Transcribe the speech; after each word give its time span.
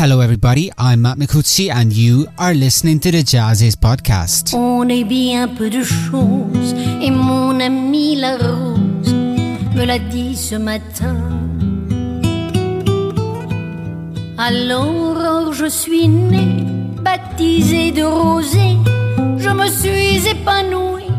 Hello, 0.00 0.20
everybody. 0.20 0.72
I'm 0.78 1.02
Matt 1.02 1.18
Micucci, 1.18 1.68
and 1.68 1.92
you 1.92 2.26
are 2.38 2.54
listening 2.54 3.00
to 3.00 3.10
the 3.10 3.22
Jazzes 3.22 3.76
podcast. 3.76 4.54
On 4.54 4.88
est 4.88 5.04
bien 5.04 5.46
peu 5.46 5.68
de 5.68 5.82
choses, 5.82 6.74
et 7.02 7.10
mon 7.10 7.60
ami 7.60 8.16
la 8.16 8.38
rose 8.38 9.12
me 9.76 9.84
l'a 9.84 9.98
dit 9.98 10.36
ce 10.36 10.54
matin. 10.54 11.18
À 14.38 14.50
l'aurore, 14.50 15.52
je 15.52 15.66
suis 15.66 16.08
née, 16.08 16.64
baptisée 17.04 17.92
de 17.92 18.02
rosée, 18.02 18.78
je 19.36 19.50
me 19.50 19.66
suis 19.66 20.26
épanouie, 20.26 21.12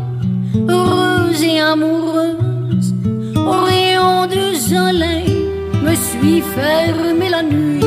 heureuse 0.68 1.40
et 1.40 1.60
amoureuse, 1.60 2.94
au 3.36 3.64
rayon 3.64 4.26
du 4.26 4.56
soleil, 4.56 5.46
me 5.84 5.94
suis 5.94 6.40
fermée 6.40 7.30
la 7.30 7.44
nuit 7.44 7.82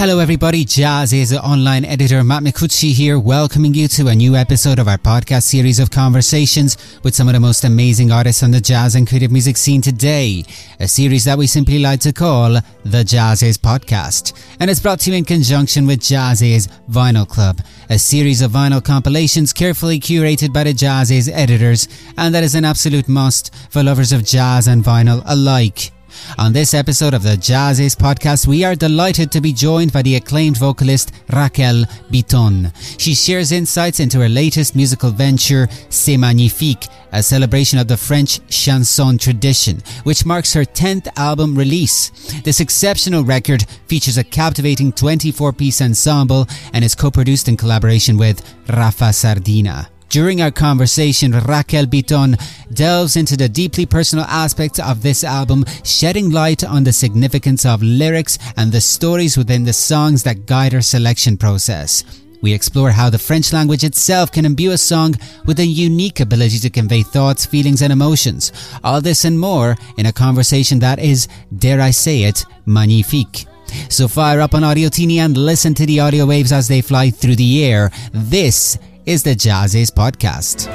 Hello, 0.00 0.20
everybody. 0.20 0.64
Jazziz 0.64 1.36
online 1.36 1.84
editor 1.84 2.22
Matt 2.22 2.44
Micucci 2.44 2.92
here, 2.92 3.18
welcoming 3.18 3.74
you 3.74 3.88
to 3.88 4.06
a 4.06 4.14
new 4.14 4.36
episode 4.36 4.78
of 4.78 4.86
our 4.86 4.96
podcast 4.96 5.42
series 5.42 5.80
of 5.80 5.90
conversations 5.90 6.76
with 7.02 7.16
some 7.16 7.28
of 7.28 7.34
the 7.34 7.40
most 7.40 7.64
amazing 7.64 8.12
artists 8.12 8.44
on 8.44 8.52
the 8.52 8.60
jazz 8.60 8.94
and 8.94 9.08
creative 9.08 9.32
music 9.32 9.56
scene 9.56 9.82
today. 9.82 10.44
A 10.78 10.86
series 10.86 11.24
that 11.24 11.36
we 11.36 11.48
simply 11.48 11.80
like 11.80 11.98
to 12.00 12.12
call 12.12 12.52
the 12.84 13.02
Jazziz 13.02 13.58
Podcast. 13.58 14.40
And 14.60 14.70
it's 14.70 14.78
brought 14.78 15.00
to 15.00 15.10
you 15.10 15.16
in 15.16 15.24
conjunction 15.24 15.84
with 15.84 15.98
Jazziz 15.98 16.68
Vinyl 16.88 17.28
Club, 17.28 17.60
a 17.90 17.98
series 17.98 18.40
of 18.40 18.52
vinyl 18.52 18.84
compilations 18.84 19.52
carefully 19.52 19.98
curated 19.98 20.52
by 20.52 20.62
the 20.62 20.72
Jazziz 20.72 21.28
editors, 21.28 21.88
and 22.16 22.32
that 22.34 22.44
is 22.44 22.54
an 22.54 22.64
absolute 22.64 23.08
must 23.08 23.52
for 23.70 23.82
lovers 23.82 24.12
of 24.12 24.24
jazz 24.24 24.68
and 24.68 24.84
vinyl 24.84 25.24
alike. 25.26 25.90
On 26.38 26.52
this 26.52 26.74
episode 26.74 27.14
of 27.14 27.22
the 27.22 27.36
Jazziz 27.36 27.96
podcast, 27.96 28.46
we 28.46 28.64
are 28.64 28.74
delighted 28.74 29.30
to 29.32 29.40
be 29.40 29.52
joined 29.52 29.92
by 29.92 30.02
the 30.02 30.16
acclaimed 30.16 30.56
vocalist 30.56 31.12
Raquel 31.32 31.84
Bitton. 32.10 32.72
She 33.00 33.14
shares 33.14 33.52
insights 33.52 34.00
into 34.00 34.20
her 34.20 34.28
latest 34.28 34.76
musical 34.76 35.10
venture, 35.10 35.68
C'est 35.90 36.16
Magnifique, 36.16 36.86
a 37.12 37.22
celebration 37.22 37.78
of 37.78 37.88
the 37.88 37.96
French 37.96 38.40
chanson 38.48 39.18
tradition, 39.18 39.82
which 40.04 40.24
marks 40.24 40.52
her 40.52 40.64
10th 40.64 41.08
album 41.16 41.54
release. 41.54 42.10
This 42.42 42.60
exceptional 42.60 43.24
record 43.24 43.64
features 43.86 44.18
a 44.18 44.24
captivating 44.24 44.92
24 44.92 45.52
piece 45.52 45.80
ensemble 45.80 46.46
and 46.72 46.84
is 46.84 46.94
co 46.94 47.10
produced 47.10 47.48
in 47.48 47.56
collaboration 47.56 48.16
with 48.16 48.42
Rafa 48.68 49.12
Sardina. 49.12 49.88
During 50.08 50.40
our 50.40 50.50
conversation, 50.50 51.32
Raquel 51.32 51.84
Bitton 51.84 52.40
delves 52.72 53.16
into 53.16 53.36
the 53.36 53.48
deeply 53.48 53.84
personal 53.84 54.24
aspects 54.24 54.78
of 54.78 55.02
this 55.02 55.22
album, 55.22 55.66
shedding 55.84 56.30
light 56.30 56.64
on 56.64 56.84
the 56.84 56.94
significance 56.94 57.66
of 57.66 57.82
lyrics 57.82 58.38
and 58.56 58.72
the 58.72 58.80
stories 58.80 59.36
within 59.36 59.64
the 59.64 59.72
songs 59.74 60.22
that 60.22 60.46
guide 60.46 60.72
her 60.72 60.80
selection 60.80 61.36
process. 61.36 62.04
We 62.40 62.54
explore 62.54 62.90
how 62.90 63.10
the 63.10 63.18
French 63.18 63.52
language 63.52 63.84
itself 63.84 64.32
can 64.32 64.46
imbue 64.46 64.70
a 64.70 64.78
song 64.78 65.14
with 65.44 65.58
a 65.60 65.66
unique 65.66 66.20
ability 66.20 66.60
to 66.60 66.70
convey 66.70 67.02
thoughts, 67.02 67.44
feelings, 67.44 67.82
and 67.82 67.92
emotions. 67.92 68.52
All 68.82 69.02
this 69.02 69.26
and 69.26 69.38
more 69.38 69.76
in 69.98 70.06
a 70.06 70.12
conversation 70.12 70.78
that 70.78 71.00
is, 71.00 71.28
dare 71.54 71.82
I 71.82 71.90
say 71.90 72.22
it, 72.22 72.46
magnifique. 72.64 73.46
So 73.90 74.08
fire 74.08 74.40
up 74.40 74.54
on 74.54 74.64
Audio 74.64 74.88
Teeny 74.88 75.18
and 75.18 75.36
listen 75.36 75.74
to 75.74 75.84
the 75.84 76.00
audio 76.00 76.24
waves 76.24 76.52
as 76.52 76.68
they 76.68 76.80
fly 76.80 77.10
through 77.10 77.36
the 77.36 77.64
air. 77.64 77.90
This 78.12 78.78
is 79.08 79.22
the 79.22 79.34
Jazziz 79.34 79.90
podcast. 79.90 80.68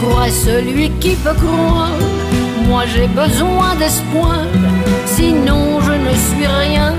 Crois 0.00 0.28
celui 0.28 0.90
qui 0.98 1.14
peut 1.14 1.34
croire. 1.34 1.96
Moi 2.66 2.84
j'ai 2.86 3.06
besoin 3.06 3.76
d'espoir. 3.76 4.44
Sinon 5.06 5.80
je 5.82 5.92
ne 5.92 6.14
suis 6.16 6.46
rien. 6.46 6.96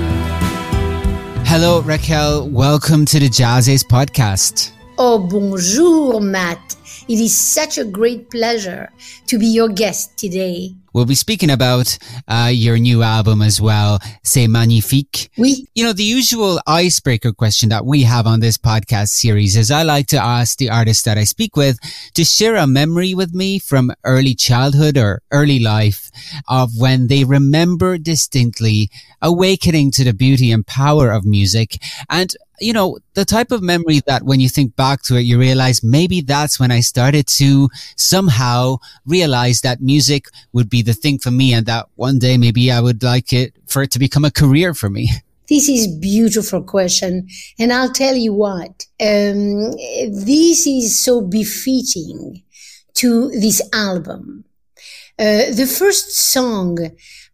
Hello, 1.44 1.82
Raquel. 1.82 2.48
Welcome 2.50 3.04
to 3.04 3.18
the 3.18 3.28
Jazziz 3.28 3.84
podcast. 3.84 4.72
Oh, 4.96 5.18
bonjour, 5.18 6.22
Matt. 6.22 6.74
It 7.06 7.20
is 7.20 7.36
such 7.36 7.76
a 7.76 7.84
great 7.84 8.30
pleasure 8.30 8.88
to 9.26 9.38
be 9.38 9.46
your 9.46 9.68
guest 9.68 10.16
today. 10.16 10.72
We'll 10.94 11.06
be 11.06 11.16
speaking 11.16 11.50
about 11.50 11.98
uh, 12.28 12.50
your 12.52 12.78
new 12.78 13.02
album 13.02 13.42
as 13.42 13.60
well, 13.60 13.98
C'est 14.22 14.46
Magnifique. 14.46 15.28
Oui. 15.36 15.66
You 15.74 15.82
know, 15.82 15.92
the 15.92 16.04
usual 16.04 16.60
icebreaker 16.68 17.32
question 17.32 17.68
that 17.70 17.84
we 17.84 18.04
have 18.04 18.28
on 18.28 18.38
this 18.38 18.56
podcast 18.56 19.08
series 19.08 19.56
is 19.56 19.72
I 19.72 19.82
like 19.82 20.06
to 20.08 20.22
ask 20.22 20.56
the 20.56 20.70
artists 20.70 21.02
that 21.02 21.18
I 21.18 21.24
speak 21.24 21.56
with 21.56 21.80
to 22.14 22.24
share 22.24 22.54
a 22.54 22.68
memory 22.68 23.12
with 23.12 23.34
me 23.34 23.58
from 23.58 23.90
early 24.04 24.36
childhood 24.36 24.96
or 24.96 25.20
early 25.32 25.58
life 25.58 26.12
of 26.46 26.70
when 26.78 27.08
they 27.08 27.24
remember 27.24 27.98
distinctly 27.98 28.88
awakening 29.20 29.90
to 29.92 30.04
the 30.04 30.14
beauty 30.14 30.52
and 30.52 30.64
power 30.64 31.10
of 31.10 31.24
music 31.24 31.82
and 32.08 32.36
you 32.60 32.72
know, 32.72 32.98
the 33.14 33.24
type 33.24 33.50
of 33.50 33.62
memory 33.62 34.00
that 34.06 34.22
when 34.22 34.40
you 34.40 34.48
think 34.48 34.76
back 34.76 35.02
to 35.02 35.16
it, 35.16 35.22
you 35.22 35.38
realize 35.38 35.82
maybe 35.82 36.20
that's 36.20 36.60
when 36.60 36.70
I 36.70 36.80
started 36.80 37.26
to 37.38 37.68
somehow 37.96 38.76
realize 39.04 39.60
that 39.62 39.80
music 39.80 40.26
would 40.52 40.70
be 40.70 40.82
the 40.84 40.94
thing 40.94 41.18
for 41.18 41.30
me 41.30 41.54
and 41.54 41.66
that 41.66 41.88
one 41.96 42.18
day 42.18 42.36
maybe 42.38 42.70
I 42.70 42.80
would 42.80 43.02
like 43.02 43.32
it 43.32 43.54
for 43.66 43.82
it 43.82 43.90
to 43.92 43.98
become 43.98 44.24
a 44.24 44.30
career 44.30 44.74
for 44.74 44.90
me. 44.90 45.10
This 45.46 45.68
is 45.68 45.86
beautiful 45.86 46.62
question. 46.62 47.28
And 47.58 47.70
I'll 47.70 47.92
tell 47.92 48.14
you 48.14 48.32
what, 48.32 48.86
um, 48.98 49.72
this 49.72 50.66
is 50.66 50.98
so 50.98 51.20
befitting 51.20 52.42
to 52.94 53.28
this 53.28 53.60
album. 53.74 54.46
Uh, 55.18 55.52
the 55.52 55.66
first 55.66 56.16
song 56.16 56.78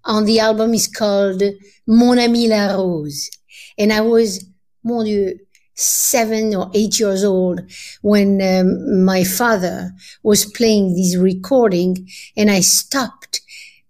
on 0.05 0.25
the 0.25 0.41
album 0.41 0.75
is 0.75 0.89
called 0.89 1.41
Mon 1.87 2.19
Ami 2.19 2.49
la 2.49 2.75
Rose. 2.75 3.31
And 3.78 3.93
I 3.93 4.00
was 4.00 4.44
mon 4.83 5.05
Dieu, 5.05 5.39
seven 5.81 6.55
or 6.55 6.71
eight 6.75 7.01
years 7.01 7.25
old 7.25 7.61
when 8.03 8.41
um, 8.43 9.05
my 9.05 9.25
father 9.25 9.93
was 10.23 10.45
playing 10.45 10.95
this 10.95 11.17
recording 11.17 12.09
and 12.37 12.51
I 12.51 12.61
stopped 12.61 13.41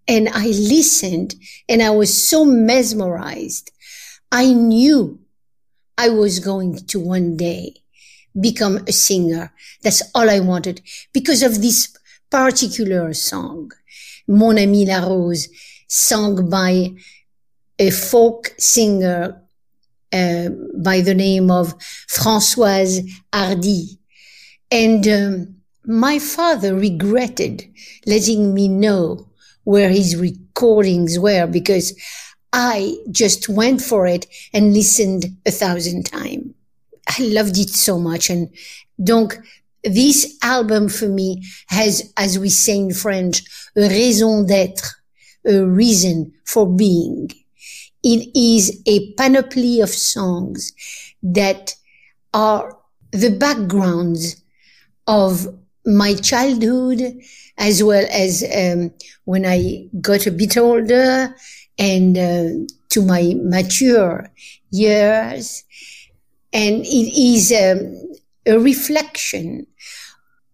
and 0.07 0.29
I 0.29 0.47
listened 0.47 1.35
and 1.69 1.83
I 1.83 1.91
was 1.91 2.13
so 2.13 2.45
mesmerized. 2.45 3.71
I 4.31 4.53
knew 4.53 5.19
I 5.99 6.09
was 6.09 6.39
going 6.39 6.77
to 6.87 7.01
one 7.01 7.37
day 7.37 7.75
become 8.41 8.79
a 8.87 8.93
singer. 8.93 9.53
That's 9.83 10.03
all 10.15 10.31
I 10.31 10.41
wanted 10.41 10.83
because 11.13 11.43
of 11.43 11.61
this 11.61 11.97
particular 12.31 13.13
song, 13.15 13.73
Mon 14.29 14.59
Ami 14.59 14.87
La 14.87 15.01
Rose, 15.01 15.49
sung 15.89 16.49
by 16.49 16.95
a 17.79 17.91
folk 17.91 18.55
singer 18.59 19.40
uh, 20.13 20.49
by 20.77 21.01
the 21.01 21.15
name 21.15 21.51
of 21.51 21.77
Françoise 22.09 23.09
Hardy. 23.33 23.99
And 24.71 25.07
um, 25.09 25.57
my 25.85 26.19
father 26.19 26.75
regretted 26.75 27.65
letting 28.07 28.55
me 28.55 28.69
know 28.69 29.29
where 29.65 29.91
his 29.91 30.17
recordings 30.17 31.19
were 31.19 31.47
because 31.47 31.95
I 32.53 32.97
just 33.11 33.49
went 33.49 33.81
for 33.81 34.07
it 34.07 34.27
and 34.53 34.75
listened 34.75 35.27
a 35.47 35.51
thousand 35.51 36.05
times. 36.05 36.55
I 37.09 37.23
loved 37.23 37.59
it 37.59 37.71
so 37.71 37.99
much. 37.99 38.31
And 38.31 38.51
donc, 39.03 39.39
this 39.83 40.37
album 40.43 40.89
for 40.89 41.09
me 41.09 41.43
has, 41.69 42.13
as 42.17 42.39
we 42.39 42.51
say 42.51 42.79
in 42.79 42.93
French, 42.93 43.43
a 43.77 43.89
raison 43.89 44.45
d'être, 44.45 45.03
a 45.47 45.65
reason 45.65 46.33
for 46.45 46.67
being. 46.67 47.31
It 48.03 48.31
is 48.35 48.83
a 48.87 49.13
panoply 49.15 49.81
of 49.81 49.91
songs 49.91 50.73
that 51.23 51.75
are 52.33 52.77
the 53.13 53.31
backgrounds 53.31 54.43
of 55.07 55.47
my 55.85 56.15
childhood 56.15 57.21
as 57.59 57.83
well 57.83 58.07
as 58.11 58.45
um, 58.57 58.93
when 59.25 59.45
I 59.45 59.89
got 60.01 60.27
a 60.27 60.31
bit 60.31 60.57
older 60.57 61.35
and 61.79 62.17
uh, 62.17 62.73
to 62.91 63.03
my 63.03 63.35
mature 63.37 64.31
years. 64.71 65.65
And 66.53 66.85
it 66.85 67.13
is 67.17 67.53
um, 67.53 68.15
a 68.47 68.59
reflection 68.59 69.67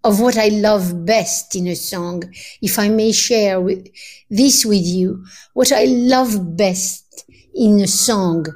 of 0.05 0.21
what 0.21 0.37
I 0.37 0.49
love 0.49 1.05
best 1.05 1.57
in 1.57 1.67
a 1.67 1.75
song. 1.75 2.23
If 2.63 2.79
I 2.79 2.89
may 2.89 3.13
share 3.13 3.61
with, 3.61 3.89
this 4.31 4.65
with 4.65 4.85
you, 4.85 5.25
what 5.55 5.73
I 5.73 5.85
love 5.85 6.57
best 6.57 7.25
in 7.57 7.81
a 7.81 7.87
song 7.87 8.47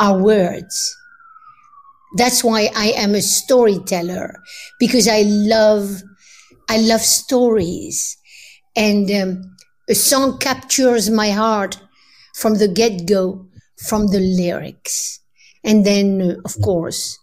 are 0.00 0.18
words. 0.18 0.96
That's 2.16 2.42
why 2.42 2.70
I 2.74 2.88
am 2.96 3.14
a 3.14 3.22
storyteller 3.22 4.34
because 4.78 5.08
I 5.08 5.22
love, 5.26 6.02
I 6.68 6.78
love 6.78 7.00
stories 7.00 8.16
and 8.74 9.10
um, 9.10 9.56
a 9.88 9.94
song 9.94 10.38
captures 10.38 11.10
my 11.10 11.30
heart 11.30 11.78
from 12.34 12.58
the 12.58 12.68
get 12.68 13.06
go, 13.06 13.46
from 13.76 14.08
the 14.08 14.20
lyrics. 14.20 15.20
And 15.64 15.84
then, 15.84 16.22
uh, 16.22 16.34
of 16.44 16.60
course, 16.62 17.18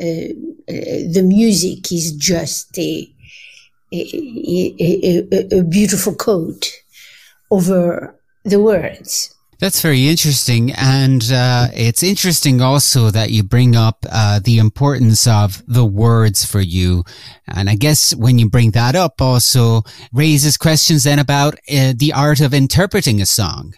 uh, 0.00 0.04
uh, 0.04 1.04
the 1.12 1.24
music 1.24 1.92
is 1.92 2.12
just 2.16 2.76
a, 2.78 3.08
a, 3.92 4.74
a, 4.80 5.28
a, 5.32 5.58
a 5.58 5.64
beautiful 5.64 6.14
coat 6.14 6.72
over 7.50 8.14
the 8.44 8.60
words. 8.60 9.34
That's 9.60 9.82
very 9.82 10.06
interesting. 10.06 10.70
And 10.72 11.22
uh, 11.32 11.68
it's 11.74 12.04
interesting 12.04 12.60
also 12.60 13.10
that 13.10 13.30
you 13.30 13.42
bring 13.42 13.74
up 13.74 14.06
uh, 14.08 14.38
the 14.38 14.58
importance 14.58 15.26
of 15.26 15.64
the 15.66 15.84
words 15.84 16.44
for 16.44 16.60
you. 16.60 17.02
And 17.48 17.68
I 17.68 17.74
guess 17.74 18.14
when 18.14 18.38
you 18.38 18.48
bring 18.48 18.70
that 18.72 18.94
up 18.94 19.20
also 19.20 19.82
raises 20.12 20.56
questions 20.56 21.02
then 21.02 21.18
about 21.18 21.54
uh, 21.54 21.92
the 21.96 22.12
art 22.14 22.40
of 22.40 22.54
interpreting 22.54 23.20
a 23.20 23.26
song. 23.26 23.74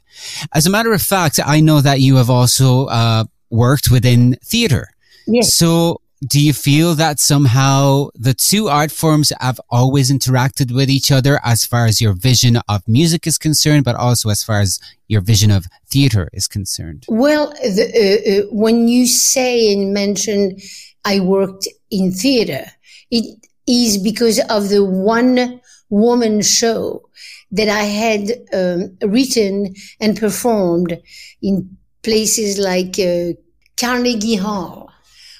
As 0.54 0.66
a 0.66 0.70
matter 0.70 0.92
of 0.92 1.00
fact, 1.00 1.40
I 1.44 1.60
know 1.60 1.80
that 1.80 2.00
you 2.00 2.16
have 2.16 2.28
also 2.28 2.86
uh, 2.86 3.24
worked 3.48 3.90
within 3.90 4.36
theater. 4.44 4.88
Yes. 5.26 5.54
So 5.54 6.02
do 6.26 6.38
you 6.40 6.52
feel 6.52 6.94
that 6.94 7.18
somehow 7.18 8.08
the 8.14 8.34
two 8.34 8.68
art 8.68 8.90
forms 8.90 9.32
have 9.40 9.58
always 9.70 10.12
interacted 10.12 10.74
with 10.74 10.90
each 10.90 11.10
other 11.10 11.40
as 11.44 11.64
far 11.64 11.86
as 11.86 12.00
your 12.00 12.12
vision 12.12 12.58
of 12.68 12.86
music 12.86 13.26
is 13.26 13.38
concerned, 13.38 13.84
but 13.84 13.96
also 13.96 14.28
as 14.28 14.42
far 14.42 14.60
as 14.60 14.78
your 15.08 15.22
vision 15.22 15.50
of 15.50 15.64
theater 15.88 16.28
is 16.34 16.46
concerned? 16.46 17.06
Well, 17.08 17.50
the, 17.62 17.86
uh, 17.86 18.30
uh, 18.30 18.54
when 18.54 18.86
you 18.86 19.06
say 19.06 19.72
and 19.72 19.94
mention 19.94 20.58
I 21.06 21.20
worked 21.20 21.66
in 21.90 22.12
theater, 22.12 22.66
it 23.10 23.46
is 23.66 23.96
because 23.96 24.40
of 24.50 24.68
the 24.68 24.84
one 24.84 25.60
woman 25.88 26.42
show 26.42 27.08
that 27.52 27.68
I 27.68 27.82
had 27.82 28.30
um, 28.52 28.96
written 29.02 29.74
and 30.00 30.18
performed 30.18 31.00
in 31.42 31.76
places 32.02 32.58
like 32.58 32.98
uh, 32.98 33.32
Carnegie 33.78 34.36
Hall, 34.36 34.92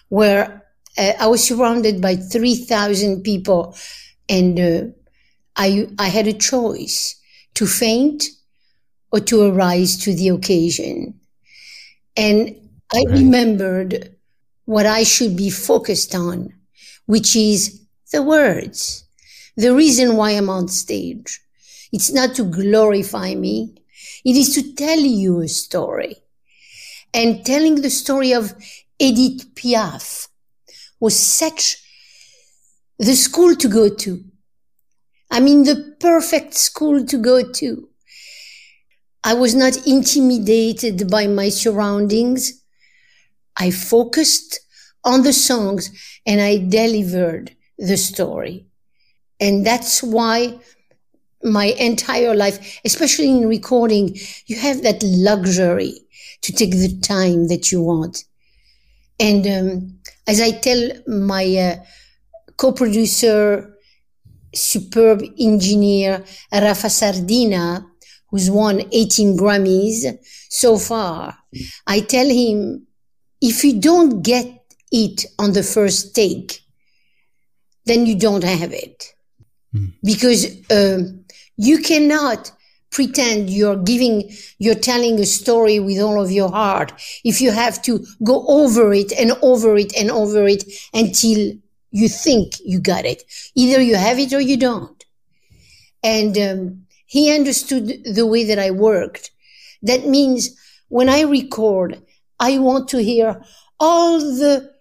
where 0.09 0.61
uh, 0.99 1.13
I 1.19 1.27
was 1.27 1.45
surrounded 1.45 2.01
by 2.01 2.17
3,000 2.17 3.23
people 3.23 3.77
and 4.29 4.61
uh, 4.61 4.83
I, 5.57 5.89
I 5.99 6.09
had 6.09 6.27
a 6.27 6.33
choice 6.33 7.17
to 7.55 7.67
faint 7.67 8.25
or 9.13 9.21
to 9.21 9.43
arise 9.43 9.97
to 9.99 10.15
the 10.15 10.29
occasion. 10.29 11.19
And 12.17 12.57
I 12.93 13.05
right. 13.07 13.19
remembered 13.19 14.15
what 14.65 14.87
I 14.87 15.03
should 15.03 15.37
be 15.37 15.51
focused 15.51 16.15
on, 16.15 16.53
which 17.07 17.35
is 17.35 17.81
the 18.13 18.23
words, 18.23 19.05
the 19.57 19.75
reason 19.75 20.17
why 20.17 20.33
I'm 20.33 20.49
on 20.49 20.69
stage. 20.69 21.41
It's 21.93 22.13
not 22.13 22.35
to 22.37 22.45
glorify 22.45 23.35
me. 23.35 23.75
It 24.25 24.37
is 24.37 24.55
to 24.55 24.75
tell 24.75 24.99
you 24.99 25.41
a 25.41 25.49
story. 25.49 26.17
And 27.13 27.45
telling 27.45 27.83
the 27.83 27.91
story 27.91 28.33
of 28.33 28.55
Edith 29.01 29.55
Piaf, 29.57 30.29
was 31.01 31.19
such 31.19 31.83
the 32.99 33.15
school 33.15 33.57
to 33.57 33.69
go 33.69 33.89
to. 33.89 34.23
I 35.31 35.41
mean, 35.41 35.65
the 35.65 35.97
perfect 36.01 36.55
school 36.55 37.05
to 37.07 37.17
go 37.17 37.51
to. 37.51 37.89
I 39.25 39.35
was 39.35 39.55
not 39.55 39.87
intimidated 39.87 41.11
by 41.11 41.27
my 41.27 41.49
surroundings. 41.49 42.63
I 43.57 43.71
focused 43.71 44.61
on 45.05 45.23
the 45.23 45.33
songs 45.33 45.91
and 46.27 46.41
I 46.41 46.59
delivered 46.59 47.55
the 47.79 47.97
story. 47.97 48.67
And 49.39 49.67
that's 49.67 50.03
why 50.03 50.59
my 51.43 51.67
entire 51.79 52.35
life, 52.35 52.81
especially 52.85 53.31
in 53.31 53.49
recording, 53.49 54.17
you 54.47 54.57
have 54.57 54.83
that 54.83 55.03
luxury 55.03 55.95
to 56.43 56.53
take 56.53 56.73
the 56.73 56.99
time 57.01 57.49
that 57.49 57.73
you 57.73 57.83
want. 57.83 58.25
And 59.19 59.47
um, 59.47 60.00
as 60.27 60.41
I 60.41 60.53
tell 60.53 60.91
my 61.07 61.45
uh, 61.57 61.85
co-producer, 62.57 63.77
superb 64.55 65.23
engineer 65.39 66.25
Rafa 66.53 66.91
Sardina, 66.91 67.87
who's 68.29 68.51
won 68.51 68.83
18 68.93 69.37
Grammys 69.37 70.19
so 70.49 70.79
far, 70.79 71.37
I 71.87 72.01
tell 72.01 72.29
him, 72.29 72.87
if 73.41 73.65
you 73.65 73.81
don't 73.81 74.23
get 74.23 74.47
it 74.93 75.25
on 75.39 75.53
the 75.53 75.63
first 75.63 76.15
take, 76.15 76.61
then 77.87 78.07
you 78.07 78.19
don't 78.19 78.45
have 78.45 78.73
it. 78.73 79.15
Mm. 79.75 79.93
Because 80.03 80.71
uh, 80.71 80.99
you 81.57 81.79
cannot 81.79 82.53
pretend 82.91 83.51
you're 83.51 83.77
giving, 83.77 84.31
you're 84.59 84.75
telling 84.75 85.19
a 85.21 85.27
story 85.27 85.79
with 85.79 86.01
all 86.01 86.23
of 86.23 86.31
your 86.31 86.51
heart. 86.51 86.93
If 87.25 87.41
you 87.41 87.51
have 87.53 87.81
to 87.83 88.05
go 88.25 88.45
over 88.49 88.93
it 88.93 89.13
and 89.13 89.33
over 89.43 89.77
it 89.77 89.97
and 89.97 90.11
over 90.11 90.47
it 90.47 90.65
until 90.93 91.53
you 91.93 92.09
think 92.09 92.55
you 92.65 92.81
got 92.81 93.05
it. 93.05 93.25
Either 93.55 93.81
you 93.81 93.97
have 93.97 94.19
it 94.19 94.33
or 94.33 94.41
you 94.41 94.57
don't. 94.57 95.05
And 96.03 96.37
um, 96.39 96.87
he 97.07 97.35
understood 97.35 98.05
the 98.05 98.27
way 98.27 98.45
that 98.45 98.59
I 98.59 98.71
worked. 98.71 99.31
That 99.83 100.07
means 100.07 100.51
when 100.89 101.09
I 101.09 101.23
record, 101.23 102.03
I 102.39 102.59
want 102.59 102.89
to 102.91 103.03
hear 103.03 103.43
all 103.79 104.19
the 104.19 104.73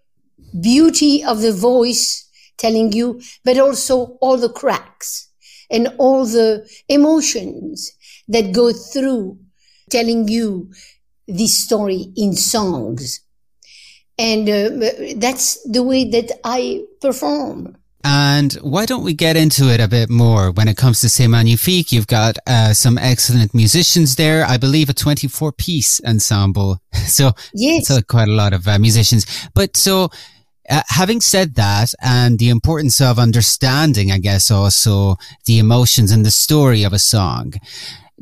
beauty 0.60 1.24
of 1.24 1.42
the 1.42 1.54
voice 1.54 2.28
telling 2.58 2.92
you, 2.92 3.22
but 3.44 3.58
also 3.58 4.18
all 4.22 4.38
the 4.38 4.50
cracks 4.50 5.30
and 5.70 5.94
all 5.98 6.26
the 6.26 6.68
emotions 6.88 7.94
that 8.30 8.54
go 8.54 8.72
through 8.72 9.38
telling 9.90 10.28
you 10.28 10.72
this 11.28 11.58
story 11.58 12.12
in 12.16 12.36
songs. 12.36 13.22
And 14.18 14.50
uh, 14.50 15.16
that's 15.16 15.62
the 15.64 15.84
way 15.84 16.10
that 16.10 16.32
I 16.44 16.84
perform. 17.02 17.78
And 18.04 18.54
why 18.54 18.86
don't 18.86 19.04
we 19.04 19.14
get 19.14 19.36
into 19.36 19.70
it 19.74 19.82
a 19.82 19.88
bit 19.88 20.10
more 20.10 20.52
when 20.52 20.68
it 20.70 20.78
comes 20.78 21.02
to 21.02 21.10
C'est 21.10 21.28
Magnifique? 21.28 21.92
You've 21.92 22.08
got 22.08 22.38
uh, 22.48 22.74
some 22.74 22.98
excellent 22.98 23.54
musicians 23.54 24.16
there. 24.16 24.46
I 24.46 24.58
believe 24.58 24.90
a 24.90 24.94
24 24.94 25.52
piece 25.54 26.02
ensemble. 26.06 26.80
So, 27.10 27.32
yes. 27.56 27.88
so 27.88 28.02
quite 28.04 28.28
a 28.28 28.34
lot 28.34 28.54
of 28.54 28.68
uh, 28.68 28.78
musicians. 28.78 29.26
But 29.56 29.76
so, 29.76 30.10
uh, 30.70 30.84
having 30.88 31.22
said 31.22 31.56
that, 31.56 31.92
and 32.02 32.38
the 32.38 32.50
importance 32.50 33.02
of 33.02 33.18
understanding, 33.18 34.12
I 34.12 34.20
guess 34.20 34.52
also 34.52 35.18
the 35.46 35.58
emotions 35.58 36.12
and 36.12 36.24
the 36.24 36.30
story 36.30 36.84
of 36.84 36.94
a 36.94 37.00
song, 37.00 37.54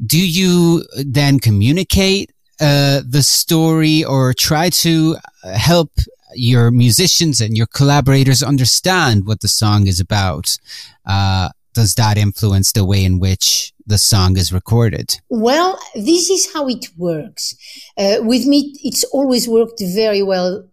do 0.06 0.20
you 0.20 0.84
then 1.06 1.40
communicate 1.40 2.32
uh, 2.60 3.02
the 3.08 3.24
story 3.24 4.04
or 4.04 4.34
try 4.34 4.70
to 4.70 5.16
help 5.54 5.92
your 6.34 6.72
musicians 6.72 7.42
and 7.42 7.56
your 7.56 7.68
collaborators 7.68 8.44
understand 8.44 9.26
what 9.26 9.42
the 9.42 9.48
song 9.48 9.88
is 9.88 10.00
about? 10.00 10.58
Uh, 11.06 11.50
does 11.74 11.96
that 11.96 12.18
influence 12.18 12.72
the 12.72 12.84
way 12.84 13.06
in 13.06 13.20
which 13.20 13.72
the 13.86 13.98
song 13.98 14.36
is 14.38 14.52
recorded? 14.52 15.20
Well, 15.30 15.80
this 15.94 16.30
is 16.30 16.52
how 16.52 16.68
it 16.68 16.88
works. 16.98 17.56
Uh, 17.98 18.18
with 18.22 18.46
me, 18.48 18.76
it's 18.84 19.04
always 19.06 19.48
worked 19.48 19.82
very 19.82 20.24
well 20.24 20.66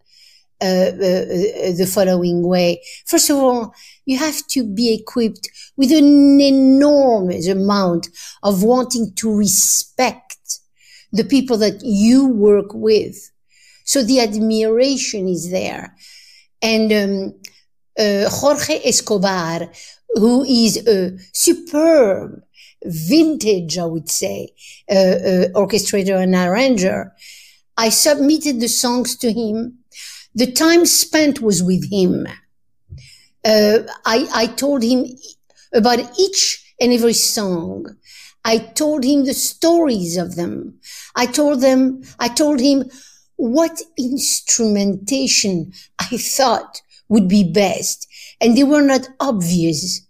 the 0.60 1.90
following 1.92 2.46
way. 2.46 2.82
First 3.06 3.30
of 3.30 3.36
all, 3.36 3.74
you 4.06 4.18
have 4.18 4.46
to 4.48 4.64
be 4.64 4.94
equipped 4.94 5.48
with 5.76 5.92
an 5.92 6.40
enormous 6.40 7.48
amount 7.48 8.08
of 8.42 8.62
wanting 8.62 9.12
to 9.16 9.34
respect 9.34 10.60
the 11.12 11.24
people 11.24 11.56
that 11.58 11.80
you 11.82 12.26
work 12.26 12.74
with. 12.74 13.30
So 13.84 14.02
the 14.02 14.20
admiration 14.20 15.28
is 15.28 15.50
there. 15.50 15.94
And 16.60 16.92
um, 16.92 17.34
uh, 17.98 18.28
Jorge 18.28 18.80
Escobar, 18.84 19.70
who 20.14 20.44
is 20.44 20.86
a 20.86 21.16
superb 21.32 22.42
vintage, 22.82 23.78
I 23.78 23.84
would 23.84 24.10
say, 24.10 24.50
uh, 24.90 24.94
uh, 24.94 25.48
orchestrator 25.54 26.22
and 26.22 26.34
arranger, 26.34 27.12
I 27.76 27.88
submitted 27.88 28.60
the 28.60 28.68
songs 28.68 29.16
to 29.16 29.32
him. 29.32 29.78
The 30.34 30.50
time 30.50 30.84
spent 30.84 31.40
was 31.40 31.62
with 31.62 31.90
him. 31.92 32.26
Uh, 33.44 33.80
I, 34.04 34.26
I 34.34 34.46
told 34.46 34.82
him 34.82 35.06
about 35.72 36.00
each 36.18 36.74
and 36.80 36.92
every 36.92 37.12
song. 37.12 37.96
I 38.44 38.58
told 38.58 39.04
him 39.04 39.24
the 39.24 39.34
stories 39.34 40.16
of 40.16 40.34
them. 40.34 40.80
I 41.14 41.26
told 41.26 41.60
them, 41.60 42.02
I 42.18 42.28
told 42.28 42.60
him 42.60 42.90
what 43.36 43.80
instrumentation 43.96 45.72
I 45.98 46.16
thought 46.16 46.82
would 47.08 47.28
be 47.28 47.44
best. 47.44 48.08
And 48.40 48.56
they 48.56 48.64
were 48.64 48.82
not 48.82 49.08
obvious 49.20 50.00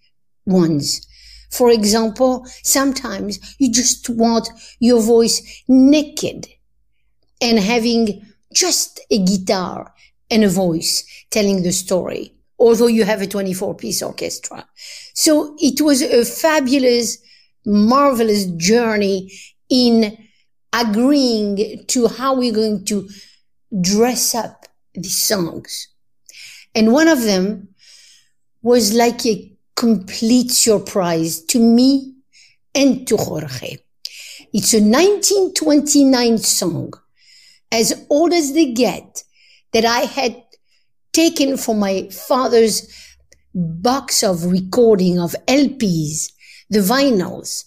ones. 0.46 1.06
For 1.50 1.70
example, 1.70 2.46
sometimes 2.62 3.38
you 3.58 3.70
just 3.70 4.08
want 4.08 4.48
your 4.80 5.00
voice 5.00 5.62
naked 5.68 6.48
and 7.40 7.58
having 7.58 8.26
just 8.52 9.00
a 9.10 9.18
guitar 9.18 9.92
and 10.34 10.44
a 10.44 10.48
voice 10.50 11.04
telling 11.30 11.62
the 11.62 11.72
story 11.72 12.34
although 12.58 12.86
you 12.86 13.04
have 13.04 13.22
a 13.22 13.26
24 13.26 13.74
piece 13.74 14.02
orchestra. 14.02 14.66
So 15.14 15.56
it 15.58 15.80
was 15.80 16.02
a 16.02 16.24
fabulous, 16.24 17.18
marvelous 17.66 18.46
journey 18.46 19.32
in 19.68 20.16
agreeing 20.72 21.84
to 21.88 22.08
how 22.08 22.34
we're 22.34 22.54
going 22.54 22.84
to 22.86 23.08
dress 23.80 24.34
up 24.34 24.66
these 24.94 25.16
songs. 25.16 25.88
And 26.74 26.92
one 26.92 27.08
of 27.08 27.22
them 27.22 27.68
was 28.62 28.94
like 28.94 29.24
a 29.26 29.52
complete 29.76 30.50
surprise 30.50 31.42
to 31.42 31.58
me 31.58 32.14
and 32.74 33.06
to 33.08 33.16
Jorge. 33.16 33.78
It's 34.52 34.72
a 34.72 34.80
1929 34.80 36.38
song, 36.38 36.92
as 37.70 38.06
old 38.08 38.32
as 38.32 38.52
they 38.52 38.72
get, 38.72 39.23
that 39.74 39.84
I 39.84 40.00
had 40.00 40.42
taken 41.12 41.56
from 41.56 41.80
my 41.80 42.08
father's 42.10 42.88
box 43.54 44.22
of 44.22 44.46
recording 44.46 45.20
of 45.20 45.34
LPs, 45.46 46.32
the 46.70 46.78
vinyls. 46.78 47.64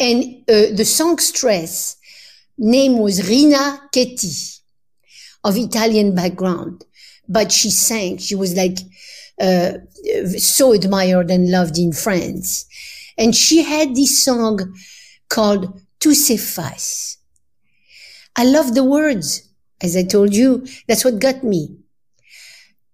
And 0.00 0.24
uh, 0.48 0.74
the 0.74 0.84
songstress 0.84 1.96
name 2.56 2.98
was 2.98 3.28
Rina 3.28 3.80
Ketty 3.92 4.32
of 5.44 5.56
Italian 5.56 6.14
background, 6.14 6.84
but 7.28 7.52
she 7.52 7.70
sang. 7.70 8.16
She 8.16 8.34
was 8.34 8.56
like 8.56 8.78
uh, 9.40 9.72
so 10.38 10.72
admired 10.72 11.30
and 11.30 11.50
loved 11.50 11.78
in 11.78 11.92
France. 11.92 12.66
And 13.18 13.34
she 13.34 13.62
had 13.62 13.94
this 13.94 14.24
song 14.24 14.74
called 15.28 15.80
ces 16.02 16.38
faces. 16.38 17.18
I 18.36 18.44
love 18.44 18.74
the 18.74 18.84
words. 18.84 19.49
As 19.82 19.96
I 19.96 20.04
told 20.04 20.34
you, 20.34 20.66
that's 20.86 21.04
what 21.04 21.18
got 21.18 21.42
me. 21.42 21.76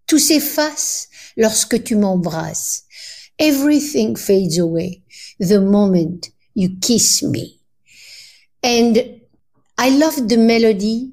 Tout 0.06 0.18
s'efface 0.18 1.08
lorsque 1.36 1.82
tu 1.82 1.96
m'embrasses. 1.96 2.82
Everything 3.38 4.16
fades 4.16 4.58
away 4.58 5.02
the 5.38 5.60
moment 5.60 6.30
you 6.54 6.76
kiss 6.80 7.22
me. 7.22 7.60
And 8.62 9.20
I 9.76 9.90
loved 9.90 10.28
the 10.28 10.38
melody. 10.38 11.12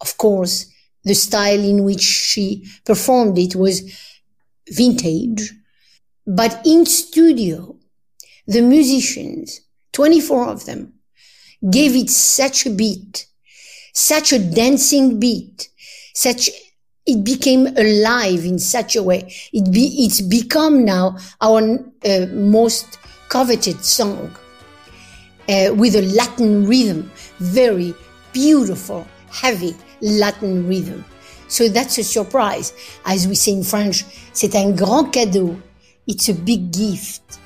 Of 0.00 0.16
course, 0.16 0.66
the 1.04 1.14
style 1.14 1.60
in 1.60 1.84
which 1.84 2.02
she 2.02 2.66
performed 2.84 3.38
it 3.38 3.56
was 3.56 3.82
vintage. 4.68 5.52
But 6.26 6.60
in 6.64 6.84
studio, 6.86 7.76
the 8.46 8.60
musicians, 8.60 9.60
24 9.92 10.48
of 10.48 10.66
them, 10.66 10.94
gave 11.68 11.96
it 11.96 12.10
such 12.10 12.66
a 12.66 12.70
beat, 12.70 13.26
such 13.96 14.30
a 14.32 14.38
dancing 14.38 15.18
beat, 15.18 15.70
such 16.14 16.50
it 17.06 17.24
became 17.24 17.66
alive 17.78 18.44
in 18.44 18.58
such 18.58 18.94
a 18.94 19.02
way. 19.02 19.32
It 19.52 19.72
be, 19.72 20.04
it's 20.04 20.20
become 20.20 20.84
now 20.84 21.16
our 21.40 21.78
uh, 22.04 22.26
most 22.32 22.98
coveted 23.28 23.84
song 23.84 24.36
uh, 25.48 25.72
with 25.74 25.94
a 25.94 26.02
Latin 26.14 26.66
rhythm, 26.66 27.10
very 27.38 27.94
beautiful, 28.32 29.06
heavy 29.30 29.74
Latin 30.02 30.68
rhythm. 30.68 31.04
So 31.48 31.68
that's 31.68 31.96
a 31.98 32.04
surprise. 32.04 32.72
As 33.06 33.26
we 33.26 33.34
say 33.34 33.52
in 33.52 33.62
French, 33.62 34.04
c'est 34.32 34.54
un 34.56 34.72
grand 34.72 35.12
cadeau. 35.12 35.56
It's 36.06 36.28
a 36.28 36.34
big 36.34 36.72
gift. 36.72 37.38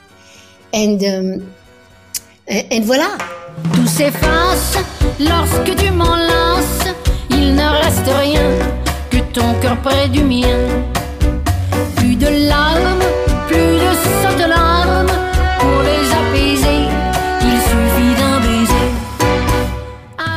And, 0.72 1.02
um, 1.04 1.52
and 2.48 2.84
voilà. 2.84 3.18
Tout 3.74 3.86
s'efface 3.86 4.78
lorsque 5.20 5.76
tu 5.76 5.90
m'enlaces. 5.92 6.29
Reste 7.70 8.10
rien 8.20 8.50
que 9.10 9.18
ton 9.32 9.54
cœur 9.60 9.76
près 9.82 10.08
du 10.08 10.22
mien. 10.24 10.58
Plus 11.96 12.16
de 12.16 12.26
larmes, 12.48 13.04
plus 13.48 13.78
de 14.38 14.48
larmes 14.48 15.12
pour 15.58 15.82
les 15.82 16.10
apaiser. 16.20 16.88
Il 17.42 17.58
suffit 17.70 18.14
d'un 18.20 18.40
baiser. 18.40 18.90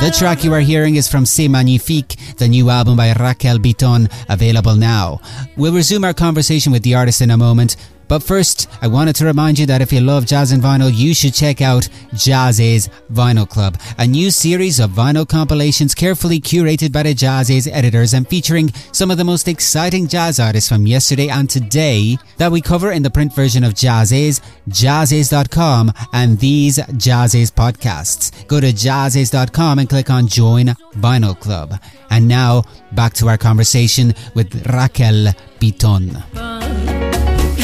The 0.02 0.12
track 0.12 0.44
you 0.44 0.54
are 0.54 0.62
hearing 0.62 0.96
is 0.96 1.08
from 1.08 1.26
C'est 1.26 1.48
Magnifique, 1.48 2.18
the 2.38 2.48
new 2.48 2.70
album 2.70 2.98
by 2.98 3.14
Raquel 3.14 3.58
Bitton, 3.58 4.10
available 4.30 4.76
now. 4.76 5.20
We'll 5.58 5.74
resume 5.74 6.04
our 6.04 6.14
conversation 6.14 6.72
with 6.72 6.84
the 6.84 6.96
artist 6.96 7.22
in 7.22 7.32
a 7.32 7.38
moment. 7.38 7.78
But 8.14 8.22
first, 8.22 8.70
I 8.80 8.88
wanted 8.88 9.16
to 9.16 9.26
remind 9.26 9.58
you 9.58 9.66
that 9.66 9.82
if 9.82 9.92
you 9.92 10.00
love 10.00 10.28
jazz 10.28 10.52
and 10.52 10.62
vinyl, 10.62 10.94
you 10.94 11.16
should 11.16 11.34
check 11.34 11.62
out 11.62 11.90
Jazziz 12.12 12.88
Vinyl 13.12 13.50
Club, 13.50 13.80
a 13.98 14.06
new 14.06 14.30
series 14.30 14.80
of 14.80 14.92
vinyl 14.92 15.28
compilations 15.28 15.96
carefully 15.96 16.40
curated 16.40 16.92
by 16.92 17.02
the 17.02 17.16
Jazziz 17.16 17.68
editors 17.74 18.14
and 18.14 18.28
featuring 18.28 18.72
some 18.92 19.10
of 19.10 19.18
the 19.18 19.24
most 19.24 19.48
exciting 19.48 20.08
jazz 20.08 20.40
artists 20.40 20.70
from 20.70 20.86
yesterday 20.86 21.30
and 21.30 21.50
today 21.50 22.16
that 22.38 22.52
we 22.52 22.62
cover 22.62 22.92
in 22.92 23.02
the 23.02 23.10
print 23.10 23.34
version 23.34 23.64
of 23.64 23.74
Jazziz, 23.74 24.42
Jazziz.com, 24.70 25.92
and 26.14 26.38
these 26.38 26.78
Jazziz 26.78 27.52
podcasts. 27.52 28.46
Go 28.46 28.60
to 28.60 28.72
Jazziz.com 28.72 29.80
and 29.80 29.90
click 29.90 30.12
on 30.12 30.28
Join 30.28 30.68
Vinyl 30.98 31.40
Club. 31.40 31.82
And 32.12 32.28
now, 32.28 32.62
back 32.92 33.14
to 33.14 33.28
our 33.28 33.40
conversation 33.40 34.14
with 34.36 34.54
Raquel 34.68 35.34
Bitton. 35.60 36.93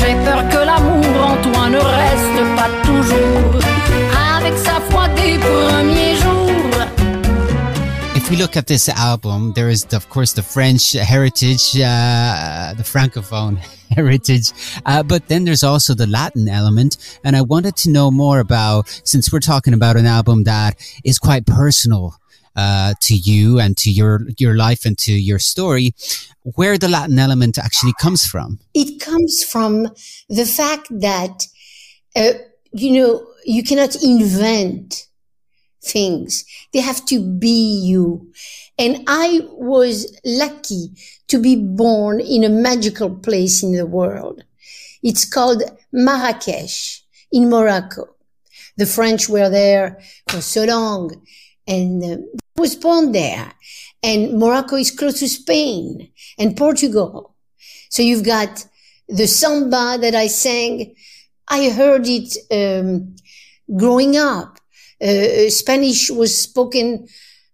Que 0.10 0.66
l'amour 0.66 1.24
en 1.24 1.36
toi 1.44 1.70
ne 1.70 1.78
reste 1.78 2.56
pas 2.56 2.70
toujours 2.84 3.62
avec 4.36 4.58
sa 4.58 4.82
foi 4.90 5.08
des 5.10 5.38
premiers 5.38 6.16
jours. 6.16 6.88
If 8.16 8.32
we 8.32 8.36
look 8.36 8.58
at 8.58 8.66
this 8.66 8.90
album, 8.90 9.54
there 9.54 9.70
is, 9.70 9.86
of 9.94 10.10
course, 10.10 10.34
the 10.34 10.42
French 10.42 10.94
heritage, 10.94 11.76
uh, 11.76 12.74
the 12.74 12.84
Francophone 12.84 13.60
heritage, 13.96 14.52
uh, 14.88 15.04
but 15.04 15.28
then 15.28 15.46
there's 15.46 15.64
also 15.64 15.94
the 15.94 16.08
Latin 16.08 16.50
element. 16.50 16.98
And 17.24 17.36
I 17.36 17.44
wanted 17.44 17.76
to 17.84 17.92
know 17.92 18.10
more 18.10 18.40
about, 18.40 18.90
since 19.04 19.32
we're 19.32 19.40
talking 19.42 19.76
about 19.76 19.96
an 19.96 20.08
album 20.08 20.44
that 20.46 20.76
is 21.04 21.20
quite 21.20 21.46
personal 21.46 22.16
uh, 22.60 22.94
to 23.00 23.14
you 23.14 23.60
and 23.60 23.78
to 23.78 23.90
your 23.90 24.14
your 24.38 24.56
life 24.56 24.86
and 24.86 24.98
to 24.98 25.14
your 25.14 25.40
story, 25.40 25.94
where 26.58 26.78
the 26.78 26.90
Latin 26.90 27.18
element 27.18 27.58
actually 27.58 27.94
comes 28.02 28.26
from. 28.26 28.60
It 28.74 29.00
comes 29.00 29.44
from 29.52 29.88
the 30.28 30.46
fact 30.46 30.88
that 31.08 31.36
uh, 32.16 32.34
you 32.74 32.92
know 32.98 33.12
you 33.46 33.64
cannot 33.64 33.96
invent 34.04 35.08
things; 35.82 36.44
they 36.74 36.82
have 36.82 37.06
to 37.06 37.18
be 37.46 37.60
you. 37.92 38.32
And 38.78 39.04
I 39.08 39.42
was 39.52 39.96
lucky 40.26 40.92
to 41.28 41.38
be 41.40 41.56
born 41.56 42.20
in 42.20 42.44
a 42.44 42.50
magical 42.50 43.10
place 43.28 43.64
in 43.64 43.72
the 43.74 43.86
world. 43.86 44.44
It's 45.02 45.26
called 45.26 45.64
Marrakesh 45.94 47.04
in 47.32 47.50
Morocco. 47.50 48.04
The 48.76 48.86
French 48.86 49.30
were 49.30 49.50
there 49.50 50.00
for 50.30 50.42
so 50.42 50.64
long 50.66 51.22
and 51.70 52.04
uh, 52.04 52.39
was 52.60 52.76
born 52.76 53.12
there. 53.12 53.54
And 54.04 54.40
Morocco 54.40 54.76
is 54.76 54.92
close 54.92 55.20
to 55.20 55.28
Spain 55.28 56.12
and 56.38 56.56
Portugal. 56.56 57.36
So 57.90 58.02
you've 58.04 58.24
got 58.24 58.66
the 59.08 59.28
samba 59.28 59.98
that 60.00 60.16
I 60.16 60.28
sang. 60.28 60.96
I 61.48 61.70
heard 61.70 62.06
it 62.08 62.38
um, 62.52 63.16
growing 63.76 64.16
up. 64.16 64.60
Uh, 65.02 65.50
Spanish 65.50 66.10
was 66.10 66.44
spoken 66.44 67.08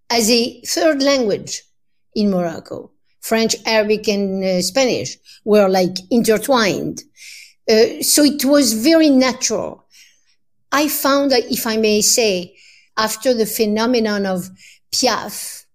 as 0.10 0.30
a 0.30 0.62
third 0.62 1.02
language 1.02 1.64
in 2.14 2.30
Morocco. 2.30 2.92
French, 3.22 3.56
Arabic, 3.66 4.08
and 4.08 4.44
uh, 4.44 4.62
Spanish 4.62 5.18
were 5.44 5.68
like 5.68 5.98
intertwined. 6.12 7.02
Uh, 7.70 8.02
so 8.02 8.24
it 8.24 8.46
was 8.46 8.74
very 8.74 9.10
natural. 9.10 9.86
I 10.72 10.88
found 10.88 11.32
that, 11.32 11.52
if 11.52 11.66
I 11.66 11.78
may 11.78 12.02
say, 12.02 12.56
after 12.98 13.34
the 13.34 13.46
phenomenon 13.46 14.26
of 14.26 14.50
Piaf, 14.96 15.66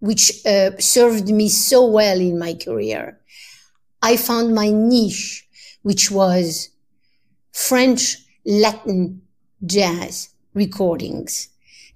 which 0.00 0.44
uh, 0.44 0.72
served 0.78 1.28
me 1.28 1.48
so 1.48 1.86
well 1.86 2.20
in 2.20 2.38
my 2.38 2.54
career, 2.54 3.18
I 4.02 4.16
found 4.16 4.54
my 4.54 4.70
niche, 4.70 5.46
which 5.82 6.10
was 6.10 6.68
French 7.52 8.16
Latin 8.44 9.22
jazz 9.64 10.28
recordings. 10.54 11.48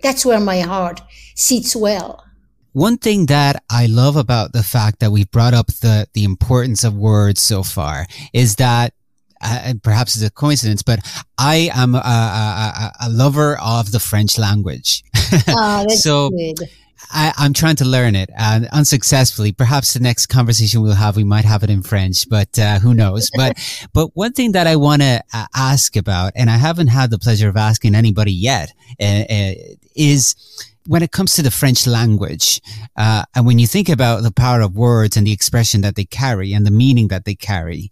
That's 0.02 0.24
where 0.24 0.40
my 0.40 0.60
heart 0.60 1.02
sits 1.36 1.76
well. 1.76 2.24
One 2.72 2.98
thing 2.98 3.26
that 3.26 3.62
I 3.68 3.86
love 3.86 4.16
about 4.16 4.52
the 4.52 4.62
fact 4.62 5.00
that 5.00 5.10
we've 5.10 5.30
brought 5.30 5.54
up 5.54 5.66
the, 5.66 6.08
the 6.14 6.24
importance 6.24 6.84
of 6.84 6.94
words 6.94 7.42
so 7.42 7.62
far 7.62 8.06
is 8.32 8.56
that 8.56 8.94
uh, 9.40 9.74
perhaps 9.82 10.16
it's 10.16 10.24
a 10.24 10.30
coincidence, 10.30 10.82
but 10.82 11.00
I 11.38 11.70
am 11.74 11.94
a, 11.94 11.98
a, 11.98 12.92
a 13.06 13.10
lover 13.10 13.58
of 13.58 13.92
the 13.92 14.00
French 14.00 14.38
language. 14.38 15.02
Oh, 15.46 15.86
so 15.88 16.30
good. 16.30 16.68
I, 17.12 17.32
am 17.38 17.52
trying 17.52 17.76
to 17.76 17.84
learn 17.84 18.14
it 18.14 18.30
and 18.36 18.68
unsuccessfully. 18.72 19.52
Perhaps 19.52 19.94
the 19.94 20.00
next 20.00 20.26
conversation 20.26 20.82
we'll 20.82 20.94
have, 20.94 21.16
we 21.16 21.24
might 21.24 21.44
have 21.44 21.62
it 21.62 21.70
in 21.70 21.82
French, 21.82 22.28
but 22.28 22.58
uh, 22.58 22.78
who 22.78 22.94
knows? 22.94 23.30
But 23.36 23.58
but 23.92 24.08
one 24.14 24.32
thing 24.32 24.52
that 24.52 24.66
I 24.66 24.76
want 24.76 25.02
to 25.02 25.22
uh, 25.32 25.46
ask 25.54 25.96
about, 25.96 26.32
and 26.36 26.50
I 26.50 26.56
haven't 26.56 26.88
had 26.88 27.10
the 27.10 27.18
pleasure 27.18 27.48
of 27.48 27.56
asking 27.56 27.94
anybody 27.94 28.32
yet, 28.32 28.72
uh, 29.00 29.24
uh 29.30 29.52
is 29.94 30.34
when 30.86 31.02
it 31.02 31.12
comes 31.12 31.34
to 31.34 31.42
the 31.42 31.50
French 31.50 31.86
language, 31.86 32.60
uh, 32.96 33.24
and 33.34 33.46
when 33.46 33.58
you 33.58 33.66
think 33.66 33.88
about 33.88 34.22
the 34.22 34.32
power 34.32 34.60
of 34.60 34.74
words 34.74 35.16
and 35.16 35.26
the 35.26 35.32
expression 35.32 35.80
that 35.82 35.94
they 35.96 36.04
carry 36.04 36.52
and 36.52 36.66
the 36.66 36.70
meaning 36.70 37.08
that 37.08 37.24
they 37.24 37.34
carry, 37.34 37.90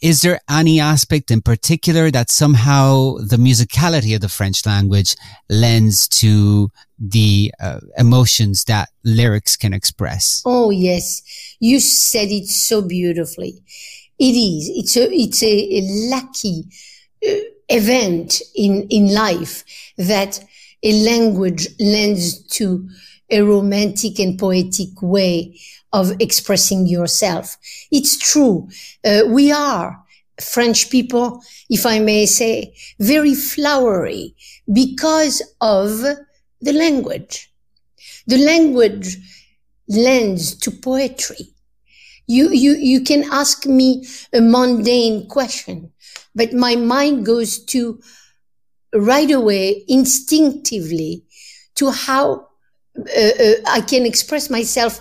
is 0.00 0.22
there 0.22 0.40
any 0.48 0.78
aspect 0.80 1.30
in 1.30 1.42
particular 1.42 2.10
that 2.10 2.30
somehow 2.30 3.16
the 3.16 3.36
musicality 3.36 4.14
of 4.14 4.20
the 4.20 4.28
French 4.28 4.64
language 4.64 5.16
lends 5.48 6.06
to 6.08 6.70
the 6.98 7.52
uh, 7.60 7.80
emotions 7.96 8.64
that 8.64 8.90
lyrics 9.04 9.56
can 9.56 9.72
express? 9.72 10.42
Oh, 10.46 10.70
yes. 10.70 11.22
You 11.58 11.80
said 11.80 12.28
it 12.30 12.46
so 12.46 12.82
beautifully. 12.82 13.62
It 14.18 14.34
is. 14.34 14.70
It's 14.74 14.96
a, 14.96 15.12
it's 15.12 15.42
a, 15.42 15.46
a 15.46 15.80
lucky 16.10 16.64
uh, 17.26 17.34
event 17.68 18.40
in, 18.54 18.86
in 18.90 19.12
life 19.12 19.64
that 19.96 20.40
a 20.82 20.92
language 21.02 21.68
lends 21.80 22.38
to 22.48 22.88
a 23.30 23.42
romantic 23.42 24.18
and 24.18 24.38
poetic 24.38 25.00
way 25.02 25.58
of 25.92 26.12
expressing 26.20 26.86
yourself. 26.86 27.56
It's 27.90 28.16
true. 28.16 28.68
Uh, 29.04 29.22
we 29.26 29.52
are 29.52 30.02
French 30.40 30.90
people, 30.90 31.42
if 31.68 31.84
I 31.86 31.98
may 31.98 32.26
say, 32.26 32.74
very 32.98 33.34
flowery 33.34 34.34
because 34.72 35.42
of 35.60 36.00
the 36.60 36.72
language. 36.72 37.52
The 38.26 38.38
language 38.38 39.16
lends 39.88 40.54
to 40.56 40.70
poetry. 40.70 41.54
You, 42.26 42.50
you, 42.50 42.72
you 42.72 43.00
can 43.00 43.24
ask 43.32 43.66
me 43.66 44.06
a 44.34 44.40
mundane 44.40 45.28
question, 45.28 45.90
but 46.34 46.52
my 46.52 46.76
mind 46.76 47.24
goes 47.24 47.64
to 47.66 48.00
right 48.94 49.30
away, 49.30 49.84
instinctively, 49.88 51.24
to 51.76 51.90
how 51.90 52.47
I 53.06 53.82
can 53.86 54.06
express 54.06 54.50
myself 54.50 55.00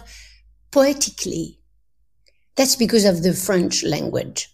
poetically. 0.72 1.60
That's 2.56 2.76
because 2.76 3.06
of 3.06 3.24
the 3.24 3.34
French 3.34 3.84
language. 3.84 4.50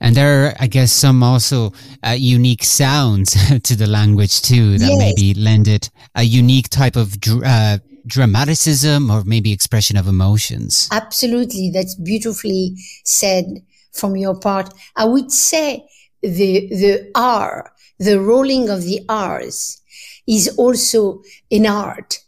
And 0.00 0.14
there 0.14 0.46
are, 0.46 0.54
I 0.58 0.66
guess, 0.66 0.92
some 0.92 1.22
also 1.22 1.72
uh, 2.04 2.10
unique 2.10 2.64
sounds 2.64 3.36
to 3.62 3.76
the 3.76 3.86
language 3.86 4.42
too 4.42 4.78
that 4.78 4.88
yes. 4.88 4.98
maybe 4.98 5.34
lend 5.34 5.68
it 5.68 5.90
a 6.14 6.22
unique 6.22 6.68
type 6.68 6.96
of 6.96 7.20
dr- 7.20 7.44
uh, 7.44 7.78
dramaticism 8.06 9.10
or 9.10 9.24
maybe 9.24 9.52
expression 9.52 9.96
of 9.96 10.06
emotions. 10.06 10.88
Absolutely. 10.90 11.70
That's 11.70 11.94
beautifully 11.94 12.76
said 13.04 13.62
from 13.92 14.16
your 14.16 14.38
part. 14.38 14.72
I 14.96 15.04
would 15.04 15.30
say 15.30 15.86
the, 16.22 16.68
the 16.68 17.10
R, 17.14 17.72
the 17.98 18.20
rolling 18.20 18.68
of 18.70 18.82
the 18.82 19.00
R's 19.08 19.80
is 20.26 20.54
also 20.56 21.22
an 21.50 21.66
art, 21.66 22.20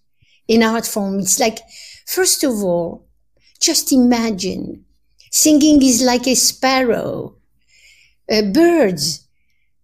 an 0.51 0.63
art 0.63 0.87
form. 0.87 1.21
It's 1.21 1.41
like, 1.41 1.59
first 2.07 2.45
of 2.45 2.53
all, 2.63 3.07
just 3.61 3.93
imagine 3.93 4.85
singing 5.31 5.83
is 5.83 6.03
like 6.03 6.27
a 6.27 6.35
sparrow, 6.35 7.37
uh, 8.31 8.43
birds 8.43 9.27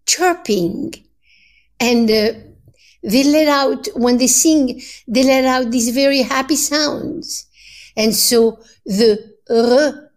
chirping 0.07 0.95
and 1.79 2.11
uh, 2.11 2.33
they 3.03 3.25
let 3.25 3.49
out, 3.49 3.87
when 3.95 4.19
they 4.19 4.27
sing, 4.27 4.83
they 5.07 5.23
let 5.23 5.45
out 5.45 5.71
these 5.71 5.91
very 5.91 6.23
happy 6.23 6.57
sounds. 6.57 7.47
And 7.97 8.15
so 8.15 8.59
the 8.85 9.37
r 9.49 10.11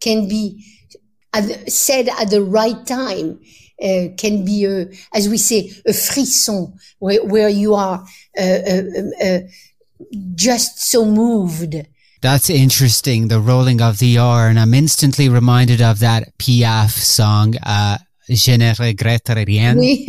can 0.00 0.28
be 0.28 0.64
said 1.68 2.08
at 2.08 2.30
the 2.30 2.42
right 2.42 2.86
time, 2.86 3.40
uh, 3.82 4.08
can 4.18 4.44
be, 4.44 4.64
a, 4.64 4.86
as 5.14 5.28
we 5.28 5.38
say, 5.38 5.70
a 5.86 5.92
frisson, 5.92 6.74
where, 6.98 7.24
where 7.24 7.48
you 7.48 7.74
are 7.74 8.04
uh, 8.38 8.42
uh, 8.42 8.82
uh 9.24 9.38
just 10.34 10.82
so 10.82 11.04
moved. 11.04 11.74
That's 12.22 12.50
interesting, 12.50 13.28
the 13.28 13.40
rolling 13.40 13.80
of 13.80 13.98
the 13.98 14.18
R. 14.18 14.48
And 14.48 14.58
I'm 14.58 14.74
instantly 14.74 15.28
reminded 15.28 15.80
of 15.80 16.00
that 16.00 16.36
Piaf 16.38 16.90
song, 16.90 17.54
uh, 17.62 17.98
Je 18.28 18.56
ne 18.56 18.72
regrette 18.74 19.34
rien. 19.34 19.76
Oui. 19.78 20.06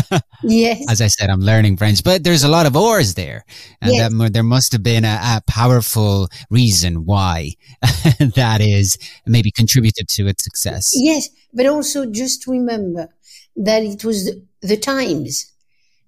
yes. 0.42 0.84
As 0.88 1.00
I 1.00 1.06
said, 1.06 1.30
I'm 1.30 1.40
learning 1.40 1.76
French, 1.76 2.02
but 2.02 2.24
there's 2.24 2.42
a 2.42 2.48
lot 2.48 2.66
of 2.66 2.76
oars 2.76 3.14
there. 3.14 3.44
And 3.80 3.92
yes. 3.92 4.12
that, 4.12 4.32
there 4.32 4.42
must 4.42 4.72
have 4.72 4.82
been 4.82 5.04
a, 5.04 5.18
a 5.22 5.42
powerful 5.46 6.28
reason 6.50 7.04
why 7.04 7.52
that 8.18 8.60
is 8.60 8.98
maybe 9.26 9.52
contributed 9.52 10.08
to 10.08 10.26
its 10.26 10.42
success. 10.42 10.90
Yes. 10.94 11.28
But 11.52 11.66
also 11.66 12.06
just 12.06 12.46
remember 12.48 13.08
that 13.56 13.84
it 13.84 14.04
was 14.04 14.24
the, 14.24 14.44
the 14.62 14.76
times. 14.76 15.52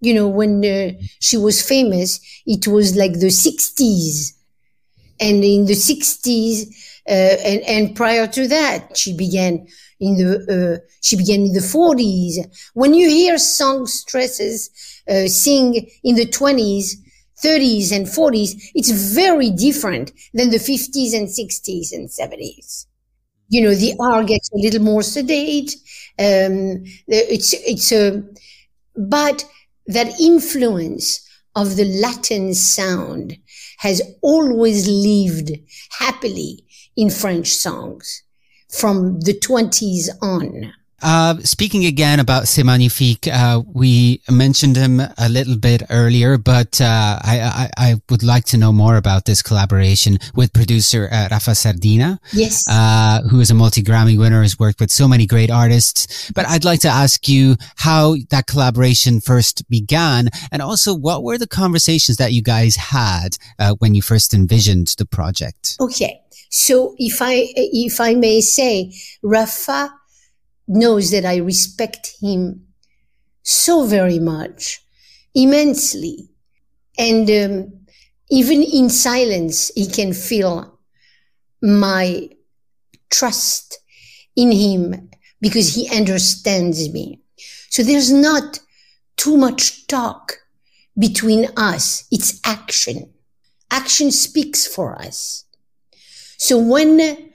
You 0.00 0.15
know, 0.15 0.29
when 0.29 0.65
uh, 0.65 0.93
she 1.21 1.37
was 1.37 1.62
famous, 1.62 2.21
it 2.47 2.67
was 2.69 2.97
like 2.97 3.15
the 3.19 3.31
60s. 3.31 4.35
And 5.21 5.43
in 5.45 5.65
the 5.67 5.75
60s, 5.75 6.67
uh, 7.09 7.13
and, 7.13 7.63
and 7.63 7.97
prior 7.97 8.26
to 8.26 8.49
that, 8.49 8.97
she 8.97 9.17
began 9.17 9.67
in 9.99 10.17
the 10.17 10.80
uh, 10.82 10.87
she 11.00 11.17
began 11.17 11.41
in 11.47 11.52
the 11.52 11.63
40s. 11.63 12.39
When 12.75 12.93
you 12.95 13.09
hear 13.09 13.39
songstresses 13.39 14.71
uh, 15.09 15.26
sing 15.28 15.89
in 16.04 16.17
the 16.17 16.26
20s, 16.26 16.97
30s, 17.43 17.93
and 17.93 18.06
40s, 18.09 18.71
it's 18.75 18.91
very 18.91 19.50
different 19.50 20.13
than 20.35 20.50
the 20.50 20.59
50s 20.59 21.15
and 21.15 21.30
60s 21.30 21.93
and 21.93 22.11
70s. 22.11 22.87
You 23.49 23.63
know, 23.63 23.75
the 23.75 23.95
R 24.00 24.25
gets 24.25 24.50
a 24.52 24.59
little 24.59 24.82
more 24.82 25.02
sedate. 25.02 25.76
Um, 26.19 26.85
it's 27.09 27.52
it's 27.54 27.93
a, 27.93 28.23
but 28.97 29.45
that 29.86 30.20
influence 30.20 31.26
of 31.54 31.76
the 31.76 31.84
Latin 31.84 32.54
sound 32.54 33.38
has 33.78 34.02
always 34.22 34.86
lived 34.86 35.52
happily 35.99 36.64
in 36.96 37.10
French 37.10 37.49
songs 37.54 38.22
from 38.68 39.20
the 39.20 39.32
20s 39.32 40.08
on. 40.20 40.72
Uh, 41.02 41.37
speaking 41.41 41.85
again 41.85 42.21
about 42.21 42.49
C'est 42.49 42.63
Magnifique, 42.63 43.28
uh, 43.28 43.61
we 43.75 44.21
mentioned 44.30 44.76
him 44.76 45.00
a 45.19 45.28
little 45.28 45.59
bit 45.59 45.82
earlier, 45.91 46.39
but 46.39 46.80
uh, 46.80 47.19
I, 47.23 47.69
I, 47.76 47.91
I, 47.91 47.95
would 48.09 48.23
like 48.23 48.45
to 48.47 48.56
know 48.56 48.73
more 48.73 48.97
about 48.97 49.26
this 49.26 49.43
collaboration 49.43 50.19
with 50.35 50.54
producer 50.54 51.09
uh, 51.13 51.28
Rafa 51.30 51.54
Sardina. 51.54 52.19
Yes. 52.32 52.67
Uh, 52.67 53.21
who 53.30 53.41
is 53.41 53.50
a 53.50 53.54
multi 53.54 53.82
Grammy 53.82 54.19
winner, 54.19 54.41
has 54.41 54.59
worked 54.59 54.80
with 54.80 54.91
so 54.91 55.06
many 55.06 55.26
great 55.26 55.50
artists. 55.50 56.30
But 56.30 56.47
I'd 56.49 56.65
like 56.65 56.80
to 56.80 56.89
ask 56.89 57.28
you 57.28 57.56
how 57.76 58.17
that 58.30 58.47
collaboration 58.47 59.21
first 59.21 59.69
began, 59.69 60.30
and 60.50 60.63
also 60.63 60.95
what 60.95 61.23
were 61.23 61.37
the 61.37 61.47
conversations 61.47 62.17
that 62.17 62.32
you 62.32 62.43
guys 62.43 62.76
had 62.76 63.37
uh, 63.59 63.75
when 63.80 63.95
you 63.95 64.00
first 64.00 64.32
envisioned 64.32 64.95
the 64.97 65.04
project? 65.04 65.76
Okay. 65.78 66.23
So 66.49 66.95
if 66.97 67.21
I, 67.21 67.49
if 67.54 68.00
I 68.00 68.15
may 68.15 68.41
say, 68.41 68.93
Rafa 69.23 69.93
knows 70.69 71.11
that 71.11 71.25
I 71.25 71.37
respect 71.37 72.15
him 72.21 72.67
so 73.43 73.87
very 73.87 74.19
much, 74.19 74.83
immensely. 75.35 76.29
And 76.99 77.31
um, 77.31 77.73
even 78.31 78.63
in 78.63 78.91
silence, 78.91 79.71
he 79.75 79.87
can 79.87 80.13
feel 80.13 80.79
my 81.63 82.29
trust 83.11 83.79
in 84.35 84.50
him 84.50 85.11
because 85.41 85.75
he 85.75 85.89
understands 85.97 86.93
me. 86.93 87.21
So 87.71 87.83
there's 87.83 88.13
not 88.13 88.61
too 89.17 89.37
much 89.37 89.87
talk 89.87 90.39
between 90.99 91.49
us. 91.57 92.07
It's 92.11 92.41
action. 92.45 93.13
Action 93.71 94.11
speaks 94.11 94.67
for 94.67 94.97
us. 95.00 95.45
So 96.39 96.59
when 96.59 97.25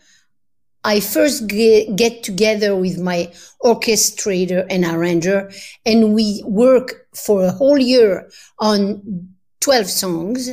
I 0.83 0.99
first 0.99 1.47
get, 1.47 1.95
get 1.95 2.23
together 2.23 2.75
with 2.75 2.97
my 2.99 3.31
orchestrator 3.63 4.65
and 4.69 4.83
arranger 4.83 5.51
and 5.85 6.13
we 6.13 6.43
work 6.45 7.07
for 7.15 7.45
a 7.45 7.51
whole 7.51 7.77
year 7.77 8.29
on 8.59 9.29
12 9.59 9.87
songs. 9.87 10.49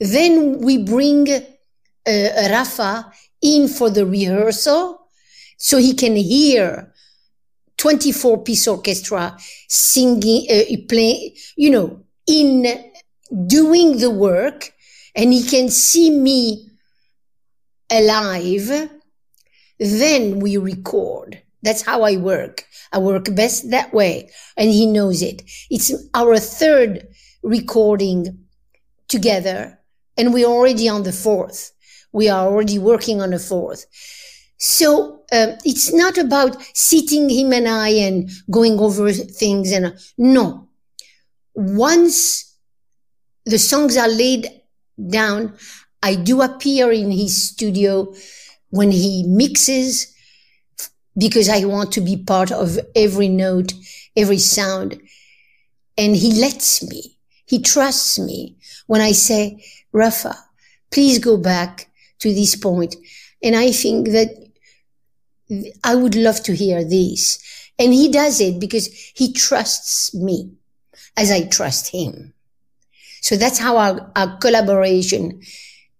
Then 0.00 0.60
we 0.60 0.78
bring 0.78 1.28
uh, 1.28 1.40
Rafa 2.06 3.12
in 3.42 3.68
for 3.68 3.90
the 3.90 4.06
rehearsal 4.06 5.06
so 5.58 5.78
he 5.78 5.94
can 5.94 6.16
hear 6.16 6.92
24 7.76 8.42
piece 8.42 8.66
orchestra 8.66 9.36
singing, 9.68 10.46
uh, 10.50 10.76
playing, 10.88 11.34
you 11.56 11.70
know, 11.70 12.02
in 12.26 12.66
doing 13.46 13.98
the 13.98 14.10
work 14.10 14.72
and 15.14 15.32
he 15.32 15.42
can 15.42 15.68
see 15.68 16.10
me 16.10 16.70
alive, 17.90 18.90
then 19.78 20.40
we 20.40 20.56
record. 20.56 21.42
That's 21.62 21.82
how 21.82 22.02
I 22.02 22.16
work. 22.16 22.64
I 22.92 22.98
work 22.98 23.34
best 23.34 23.70
that 23.70 23.92
way. 23.92 24.30
And 24.56 24.70
he 24.70 24.86
knows 24.86 25.22
it. 25.22 25.42
It's 25.70 25.92
our 26.14 26.38
third 26.38 27.08
recording 27.42 28.46
together. 29.08 29.78
And 30.16 30.32
we're 30.32 30.46
already 30.46 30.88
on 30.88 31.02
the 31.02 31.12
fourth. 31.12 31.72
We 32.12 32.28
are 32.28 32.46
already 32.46 32.78
working 32.78 33.20
on 33.20 33.30
the 33.30 33.38
fourth. 33.38 33.86
So 34.58 35.22
uh, 35.32 35.56
it's 35.64 35.92
not 35.92 36.16
about 36.18 36.56
sitting 36.74 37.28
him 37.28 37.52
and 37.52 37.68
I 37.68 37.88
and 37.88 38.30
going 38.50 38.78
over 38.78 39.12
things. 39.12 39.72
And 39.72 39.86
uh, 39.86 39.92
no, 40.16 40.68
once 41.54 42.54
the 43.44 43.58
songs 43.58 43.96
are 43.96 44.08
laid 44.08 44.48
down, 45.10 45.56
I 46.02 46.14
do 46.14 46.42
appear 46.42 46.92
in 46.92 47.10
his 47.10 47.48
studio 47.50 48.14
when 48.70 48.90
he 48.90 49.24
mixes 49.26 50.14
because 51.16 51.48
I 51.48 51.64
want 51.64 51.92
to 51.92 52.00
be 52.00 52.16
part 52.16 52.52
of 52.52 52.78
every 52.94 53.28
note, 53.28 53.72
every 54.16 54.38
sound. 54.38 55.00
And 55.96 56.14
he 56.16 56.40
lets 56.40 56.82
me, 56.88 57.18
he 57.46 57.62
trusts 57.62 58.18
me 58.18 58.56
when 58.86 59.00
I 59.00 59.12
say, 59.12 59.64
Rafa, 59.92 60.36
please 60.90 61.18
go 61.18 61.36
back 61.36 61.90
to 62.18 62.34
this 62.34 62.54
point. 62.56 62.96
And 63.42 63.56
I 63.56 63.72
think 63.72 64.08
that 64.08 64.28
I 65.84 65.94
would 65.94 66.14
love 66.14 66.42
to 66.44 66.54
hear 66.54 66.84
this. 66.84 67.38
And 67.78 67.92
he 67.92 68.10
does 68.10 68.40
it 68.40 68.58
because 68.60 68.86
he 69.14 69.32
trusts 69.32 70.14
me. 70.14 70.50
as 71.16 71.30
I 71.30 71.44
trust 71.46 71.88
him. 71.88 72.34
So 73.20 73.36
that's 73.36 73.58
how 73.58 73.76
our, 73.78 74.12
our 74.14 74.36
collaboration 74.38 75.40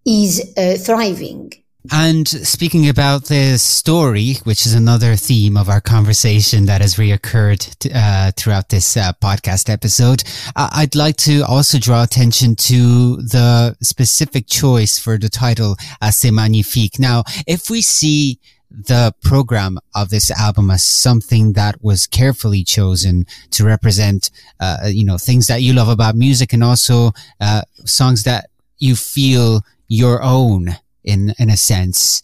is 0.05 0.52
uh, 0.57 0.76
thriving. 0.76 1.52
And 1.92 2.27
speaking 2.27 2.88
about 2.88 3.25
the 3.25 3.59
story, 3.59 4.35
which 4.44 4.66
is 4.66 4.75
another 4.75 5.16
theme 5.16 5.57
of 5.57 5.68
our 5.68 5.81
conversation 5.81 6.66
that 6.66 6.81
has 6.81 6.96
reoccurred 6.96 7.90
uh, 7.94 8.33
throughout 8.37 8.68
this 8.68 8.96
uh, 8.96 9.12
podcast 9.22 9.70
episode, 9.70 10.22
I'd 10.55 10.94
like 10.94 11.16
to 11.18 11.42
also 11.42 11.79
draw 11.79 12.03
attention 12.03 12.57
to 12.57 13.16
the 13.16 13.77
specific 13.83 14.46
choice 14.46 14.99
for 14.99 15.18
the 15.18 15.29
title 15.29 15.77
uh, 16.01 16.11
C'est 16.11 16.31
Magnifique. 16.31 16.99
Now, 16.99 17.25
if 17.46 17.70
we 17.70 17.83
see 17.83 18.40
the 18.70 19.14
program 19.22 19.79
of 19.94 20.11
this 20.11 20.31
album 20.31 20.70
as 20.70 20.85
something 20.85 21.53
that 21.53 21.83
was 21.83 22.07
carefully 22.07 22.64
chosen 22.64 23.27
to 23.51 23.64
represent, 23.64 24.31
uh, 24.61 24.88
you 24.88 25.05
know, 25.05 25.18
things 25.18 25.46
that 25.46 25.62
you 25.62 25.72
love 25.72 25.88
about 25.88 26.16
music 26.16 26.53
and 26.53 26.64
also 26.64 27.12
uh, 27.40 27.62
songs 27.85 28.25
that 28.25 28.51
you 28.79 28.96
feel 28.96 29.62
your 29.88 30.22
own 30.22 30.77
in 31.07 31.35
in 31.38 31.49
a 31.49 31.57
sense. 31.57 32.23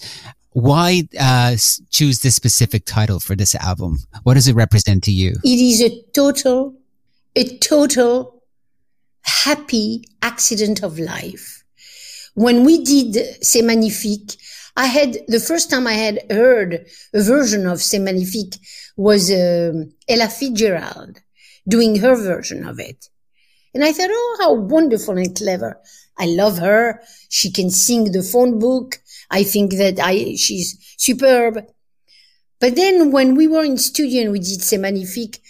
Why 0.54 1.08
uh, 1.18 1.56
choose 1.88 2.20
this 2.20 2.36
specific 2.36 2.84
title 2.84 3.20
for 3.20 3.34
this 3.34 3.54
album? 3.54 4.00
What 4.24 4.34
does 4.34 4.48
it 4.48 4.54
represent 4.54 5.02
to 5.04 5.10
you? 5.10 5.32
It 5.42 5.48
is 5.48 5.80
a 5.80 6.02
total, 6.12 6.74
a 7.34 7.56
total 7.56 8.42
happy 9.22 10.04
accident 10.20 10.82
of 10.82 10.98
life. 10.98 11.64
When 12.34 12.64
we 12.64 12.84
did 12.84 13.42
C'est 13.42 13.62
Magnifique, 13.62 14.36
I 14.76 14.86
had 14.86 15.18
the 15.28 15.40
first 15.40 15.70
time 15.70 15.86
I 15.86 15.94
had 15.94 16.20
heard 16.30 16.86
a 17.14 17.22
version 17.22 17.66
of 17.66 17.80
C'est 17.80 17.98
Magnifique 17.98 18.56
was 18.96 19.30
uh, 19.30 19.72
Ella 20.08 20.28
Fitzgerald 20.28 21.20
doing 21.66 21.96
her 21.96 22.14
version 22.14 22.66
of 22.66 22.78
it. 22.78 23.08
And 23.74 23.84
I 23.84 23.92
thought, 23.92 24.10
oh, 24.10 24.36
how 24.40 24.54
wonderful 24.54 25.16
and 25.16 25.34
clever. 25.36 25.80
I 26.18 26.26
love 26.26 26.58
her. 26.58 27.00
She 27.28 27.50
can 27.50 27.70
sing 27.70 28.12
the 28.12 28.22
phone 28.22 28.58
book. 28.58 29.00
I 29.30 29.44
think 29.44 29.72
that 29.74 29.98
I, 29.98 30.34
she's 30.34 30.78
superb. 30.98 31.64
But 32.60 32.76
then 32.76 33.10
when 33.10 33.34
we 33.34 33.48
were 33.48 33.64
in 33.64 33.78
studio 33.78 34.22
and 34.22 34.32
we 34.32 34.38
did 34.38 34.62
C'est 34.62 34.78
Magnifique, 34.78 35.42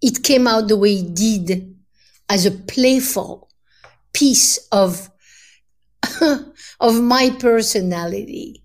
it 0.00 0.22
came 0.22 0.46
out 0.46 0.68
the 0.68 0.76
way 0.76 0.94
it 0.94 1.14
did 1.14 1.76
as 2.28 2.46
a 2.46 2.50
playful 2.50 3.50
piece 4.12 4.58
of, 4.70 5.10
of 6.80 7.00
my 7.02 7.30
personality. 7.38 8.62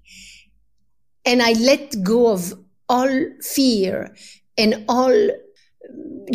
And 1.25 1.41
I 1.41 1.53
let 1.53 2.03
go 2.03 2.31
of 2.31 2.53
all 2.87 3.09
fear 3.41 4.15
and 4.57 4.85
all 4.87 5.29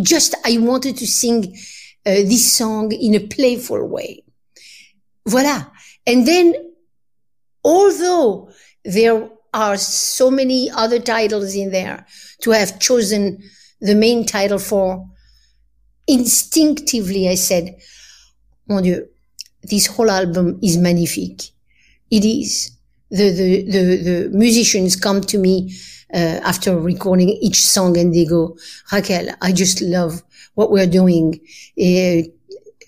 just, 0.02 0.34
I 0.44 0.58
wanted 0.58 0.96
to 0.98 1.06
sing 1.06 1.56
uh, 2.04 2.10
this 2.10 2.52
song 2.52 2.92
in 2.92 3.14
a 3.14 3.20
playful 3.20 3.86
way. 3.86 4.24
Voila. 5.26 5.66
And 6.06 6.26
then, 6.26 6.54
although 7.64 8.50
there 8.84 9.28
are 9.54 9.76
so 9.76 10.30
many 10.30 10.70
other 10.70 10.98
titles 10.98 11.54
in 11.54 11.70
there 11.70 12.06
to 12.40 12.50
have 12.50 12.80
chosen 12.80 13.42
the 13.80 13.94
main 13.94 14.26
title 14.26 14.58
for, 14.58 15.06
instinctively 16.06 17.28
I 17.28 17.36
said, 17.36 17.76
mon 18.68 18.82
Dieu, 18.82 19.08
this 19.62 19.86
whole 19.86 20.10
album 20.10 20.58
is 20.62 20.76
magnifique. 20.76 21.42
It 22.10 22.24
is. 22.24 22.72
The, 23.10 23.30
the, 23.30 23.70
the, 23.70 23.96
the 23.96 24.30
musicians 24.32 24.96
come 24.96 25.20
to 25.20 25.38
me 25.38 25.74
uh, 26.14 26.40
after 26.44 26.78
recording 26.78 27.28
each 27.28 27.64
song 27.64 27.96
and 27.98 28.14
they 28.14 28.24
go, 28.24 28.56
Raquel, 28.92 29.34
I 29.40 29.52
just 29.52 29.80
love 29.82 30.22
what 30.54 30.70
we're 30.70 30.86
doing. 30.86 31.40
Uh, 31.80 32.28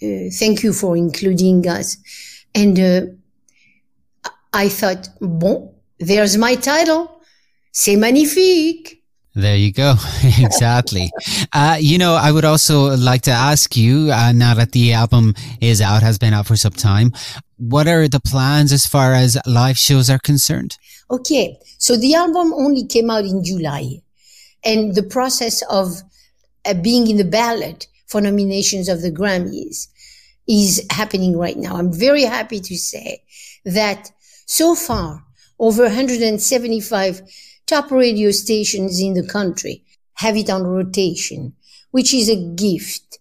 uh, 0.02 0.30
thank 0.38 0.62
you 0.62 0.72
for 0.72 0.96
including 0.96 1.66
us. 1.66 1.96
And 2.54 2.78
uh, 2.78 3.00
I 4.52 4.68
thought, 4.68 5.08
bon, 5.20 5.72
there's 5.98 6.36
my 6.36 6.54
title. 6.56 7.20
C'est 7.72 7.96
magnifique. 7.96 9.03
There 9.34 9.56
you 9.56 9.72
go. 9.72 9.94
exactly. 10.38 11.10
uh, 11.52 11.76
you 11.80 11.98
know, 11.98 12.14
I 12.14 12.30
would 12.30 12.44
also 12.44 12.96
like 12.96 13.22
to 13.22 13.32
ask 13.32 13.76
you, 13.76 14.12
uh, 14.12 14.32
now 14.32 14.54
that 14.54 14.72
the 14.72 14.92
album 14.92 15.34
is 15.60 15.80
out, 15.80 16.02
has 16.02 16.18
been 16.18 16.32
out 16.32 16.46
for 16.46 16.56
some 16.56 16.72
time, 16.72 17.12
what 17.56 17.88
are 17.88 18.06
the 18.06 18.20
plans 18.20 18.72
as 18.72 18.86
far 18.86 19.12
as 19.12 19.36
live 19.46 19.76
shows 19.76 20.08
are 20.08 20.20
concerned? 20.20 20.78
Okay. 21.10 21.58
So 21.78 21.96
the 21.96 22.14
album 22.14 22.52
only 22.54 22.86
came 22.86 23.10
out 23.10 23.24
in 23.24 23.44
July 23.44 24.02
and 24.64 24.94
the 24.94 25.02
process 25.02 25.62
of 25.62 26.02
uh, 26.64 26.74
being 26.74 27.08
in 27.08 27.16
the 27.16 27.24
ballot 27.24 27.88
for 28.06 28.20
nominations 28.20 28.88
of 28.88 29.02
the 29.02 29.10
Grammys 29.10 29.88
is 30.48 30.86
happening 30.90 31.36
right 31.36 31.56
now. 31.56 31.76
I'm 31.76 31.92
very 31.92 32.22
happy 32.22 32.60
to 32.60 32.76
say 32.76 33.22
that 33.64 34.10
so 34.46 34.74
far 34.74 35.24
over 35.58 35.84
175 35.84 37.22
top 37.66 37.90
radio 37.90 38.30
stations 38.30 39.00
in 39.00 39.14
the 39.14 39.26
country 39.26 39.84
have 40.14 40.36
it 40.36 40.50
on 40.50 40.64
rotation, 40.64 41.54
which 41.90 42.14
is 42.14 42.28
a 42.28 42.36
gift 42.54 43.18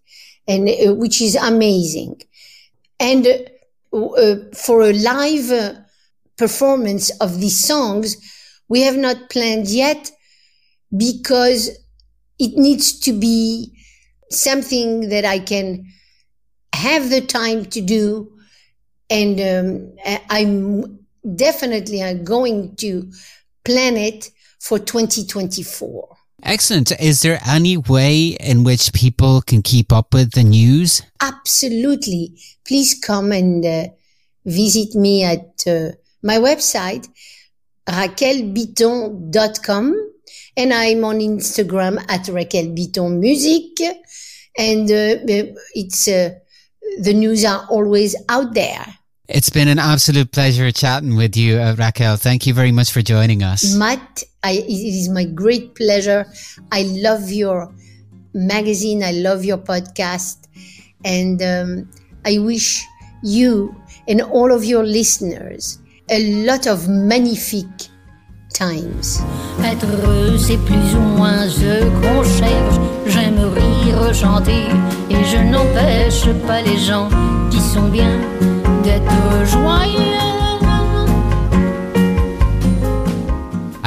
and 0.47 0.69
uh, 0.69 0.93
which 0.93 1.21
is 1.21 1.35
amazing. 1.35 2.21
And 2.99 3.27
uh, 3.27 3.97
uh, 3.97 4.35
for 4.55 4.81
a 4.81 4.93
live 4.93 5.51
uh, 5.51 5.73
performance 6.37 7.09
of 7.19 7.39
these 7.39 7.63
songs, 7.63 8.17
we 8.67 8.81
have 8.81 8.97
not 8.97 9.29
planned 9.29 9.67
yet 9.67 10.11
because 10.95 11.69
it 12.39 12.57
needs 12.57 12.99
to 13.01 13.13
be 13.13 13.71
something 14.29 15.09
that 15.09 15.25
I 15.25 15.39
can 15.39 15.85
have 16.73 17.09
the 17.09 17.21
time 17.21 17.65
to 17.65 17.81
do. 17.81 18.31
And 19.09 19.39
um, 19.39 20.19
I'm 20.29 20.99
definitely 21.35 22.01
going 22.23 22.75
to 22.77 23.11
plan 23.63 23.97
it 23.97 24.29
for 24.59 24.79
2024. 24.79 26.17
Excellent. 26.43 26.91
Is 26.99 27.21
there 27.21 27.39
any 27.45 27.77
way 27.77 28.35
in 28.39 28.63
which 28.63 28.91
people 28.93 29.41
can 29.41 29.61
keep 29.61 29.93
up 29.93 30.13
with 30.13 30.31
the 30.31 30.43
news? 30.43 31.01
Absolutely. 31.21 32.35
Please 32.67 32.99
come 32.99 33.31
and 33.31 33.63
uh, 33.65 33.87
visit 34.45 34.95
me 34.95 35.23
at 35.23 35.63
uh, 35.65 35.91
my 36.21 36.37
website, 36.37 37.07
raquelbitton.com. 37.87 40.09
And 40.55 40.71
I'm 40.73 41.03
on 41.05 41.17
Instagram 41.19 42.03
at 42.09 42.27
Raquel 42.27 42.65
Bitton 42.65 43.19
Music. 43.19 43.79
And 44.57 44.91
uh, 44.91 45.15
it's, 45.73 46.07
uh, 46.07 46.35
the 47.01 47.13
news 47.13 47.45
are 47.45 47.65
always 47.69 48.15
out 48.29 48.53
there. 48.53 48.85
It's 49.33 49.49
been 49.49 49.67
an 49.67 49.79
absolute 49.79 50.31
pleasure 50.31 50.71
chatting 50.71 51.15
with 51.15 51.35
you, 51.35 51.57
uh, 51.57 51.73
Raquel. 51.75 52.17
Thank 52.17 52.45
you 52.45 52.53
very 52.53 52.71
much 52.71 52.91
for 52.91 53.01
joining 53.01 53.41
us. 53.41 53.73
Matt, 53.73 54.21
I, 54.43 54.51
it 54.51 54.69
is 54.69 55.09
my 55.09 55.23
great 55.25 55.73
pleasure. 55.73 56.27
I 56.71 56.83
love 56.83 57.31
your 57.31 57.73
magazine. 58.35 59.03
I 59.03 59.11
love 59.13 59.43
your 59.43 59.57
podcast. 59.57 60.37
And 61.03 61.41
um, 61.41 61.89
I 62.23 62.37
wish 62.37 62.85
you 63.23 63.75
and 64.07 64.21
all 64.21 64.53
of 64.53 64.63
your 64.63 64.83
listeners 64.83 65.79
a 66.11 66.45
lot 66.45 66.67
of 66.67 66.87
magnifique 66.87 67.89
times. 68.53 69.19
Être 69.63 69.87
heureux, 69.87 70.37
c'est 70.37 70.57
plus 70.57 70.93
ou 70.95 71.01
moins 71.17 71.49
ce 71.49 71.89
qu'on 72.01 72.23
cherche. 72.23 72.75
J'aime 73.07 73.39
rire, 73.39 74.13
chanter, 74.13 74.67
et 75.09 75.23
je 75.25 75.37
n'empêche 75.37 76.27
pas 76.45 76.61
les 76.61 76.77
gens 76.77 77.09
qui 77.49 77.59
sont 77.59 77.89
bien 77.89 78.19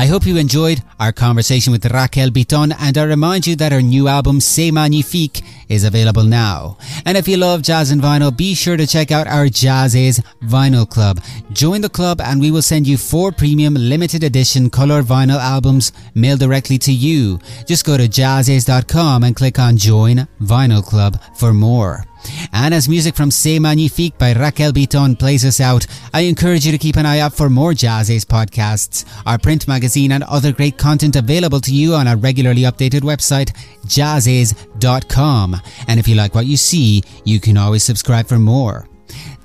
I 0.06 0.09
hope 0.09 0.24
you 0.24 0.37
enjoyed 0.37 0.82
our 1.00 1.11
conversation 1.11 1.72
with 1.72 1.85
Raquel 1.87 2.30
Bitton 2.30 2.72
and 2.78 2.96
I 2.96 3.02
remind 3.04 3.44
you 3.44 3.56
that 3.56 3.72
her 3.72 3.82
new 3.82 4.06
album 4.06 4.40
C'est 4.40 4.70
Magnifique 4.70 5.42
is 5.68 5.82
available 5.82 6.22
now. 6.22 6.78
And 7.04 7.16
if 7.16 7.26
you 7.26 7.37
love 7.37 7.62
jazz 7.62 7.90
and 7.90 8.00
vinyl, 8.00 8.37
be 8.37 8.54
sure 8.54 8.76
to 8.76 8.87
check 8.87 9.11
out 9.11 9.26
our 9.26 9.46
Jazziz 9.46 10.20
Vinyl 10.44 10.88
Club. 10.88 11.20
Join 11.52 11.80
the 11.80 11.88
club 11.88 12.20
and 12.20 12.40
we 12.40 12.52
will 12.52 12.62
send 12.62 12.87
you 12.87 12.96
four 12.96 13.32
premium 13.32 13.74
limited 13.74 14.22
edition 14.22 14.70
color 14.70 15.02
vinyl 15.02 15.40
albums 15.40 15.92
mailed 16.14 16.40
directly 16.40 16.78
to 16.78 16.92
you. 16.92 17.40
Just 17.66 17.85
go 17.85 17.96
to 17.96 18.06
jazziz.com 18.06 19.24
and 19.24 19.35
click 19.35 19.59
on 19.59 19.76
join 19.76 20.28
vinyl 20.40 20.85
club 20.85 21.18
for 21.35 21.52
more. 21.52 22.04
And 22.53 22.75
as 22.75 22.89
music 22.89 23.15
from 23.15 23.31
C'est 23.31 23.59
Magnifique 23.59 24.19
by 24.19 24.33
Raquel 24.33 24.73
Bitton 24.73 25.19
plays 25.19 25.45
us 25.45 25.61
out, 25.61 25.87
I 26.12 26.23
encourage 26.23 26.65
you 26.67 26.73
to 26.73 26.79
keep 26.79 26.97
an 26.97 27.07
eye 27.07 27.21
out 27.21 27.35
for 27.35 27.49
more 27.49 27.73
Jazziz 27.73 28.25
podcasts, 28.25 29.05
our 29.27 29.39
print 29.39 29.69
magazine 29.69 30.12
and 30.12 30.25
other 30.25 30.53
great 30.53 30.79
content 30.79 31.17
available 31.17 31.61
to 31.61 31.75
you 31.75 31.95
on 31.95 32.09
our 32.09 32.17
regularly 32.17 32.62
updated 32.62 33.01
website, 33.01 33.53
jazziz.com. 33.87 35.57
And 35.89 36.01
if 36.01 36.09
you 36.09 36.15
like 36.15 36.35
what 36.35 36.47
you 36.47 36.57
see, 36.57 37.03
you 37.25 37.41
can 37.41 37.57
always 37.57 37.83
subscribe 37.83 38.27
for 38.27 38.39
more. 38.39 38.89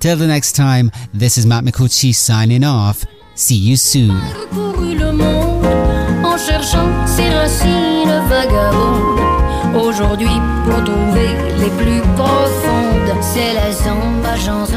Till 0.00 0.16
the 0.16 0.26
next 0.26 0.52
time, 0.52 0.90
this 1.14 1.38
is 1.38 1.46
Matt 1.46 1.64
Micucci 1.64 2.14
signing 2.14 2.64
off. 2.64 3.04
See 3.34 3.56
you 3.56 3.76
soon. 3.76 4.20
Aujourd'hui 9.74 10.26
pour 10.66 10.84
trouver 10.84 11.28
les 11.58 11.70
plus 11.70 12.00
profondes. 12.14 12.71
C'est 13.20 13.52
la 13.54 13.70
zamba 13.72 14.36
chanson 14.36 14.46
qu'il 14.46 14.46
faut 14.46 14.66
chanter. 14.66 14.71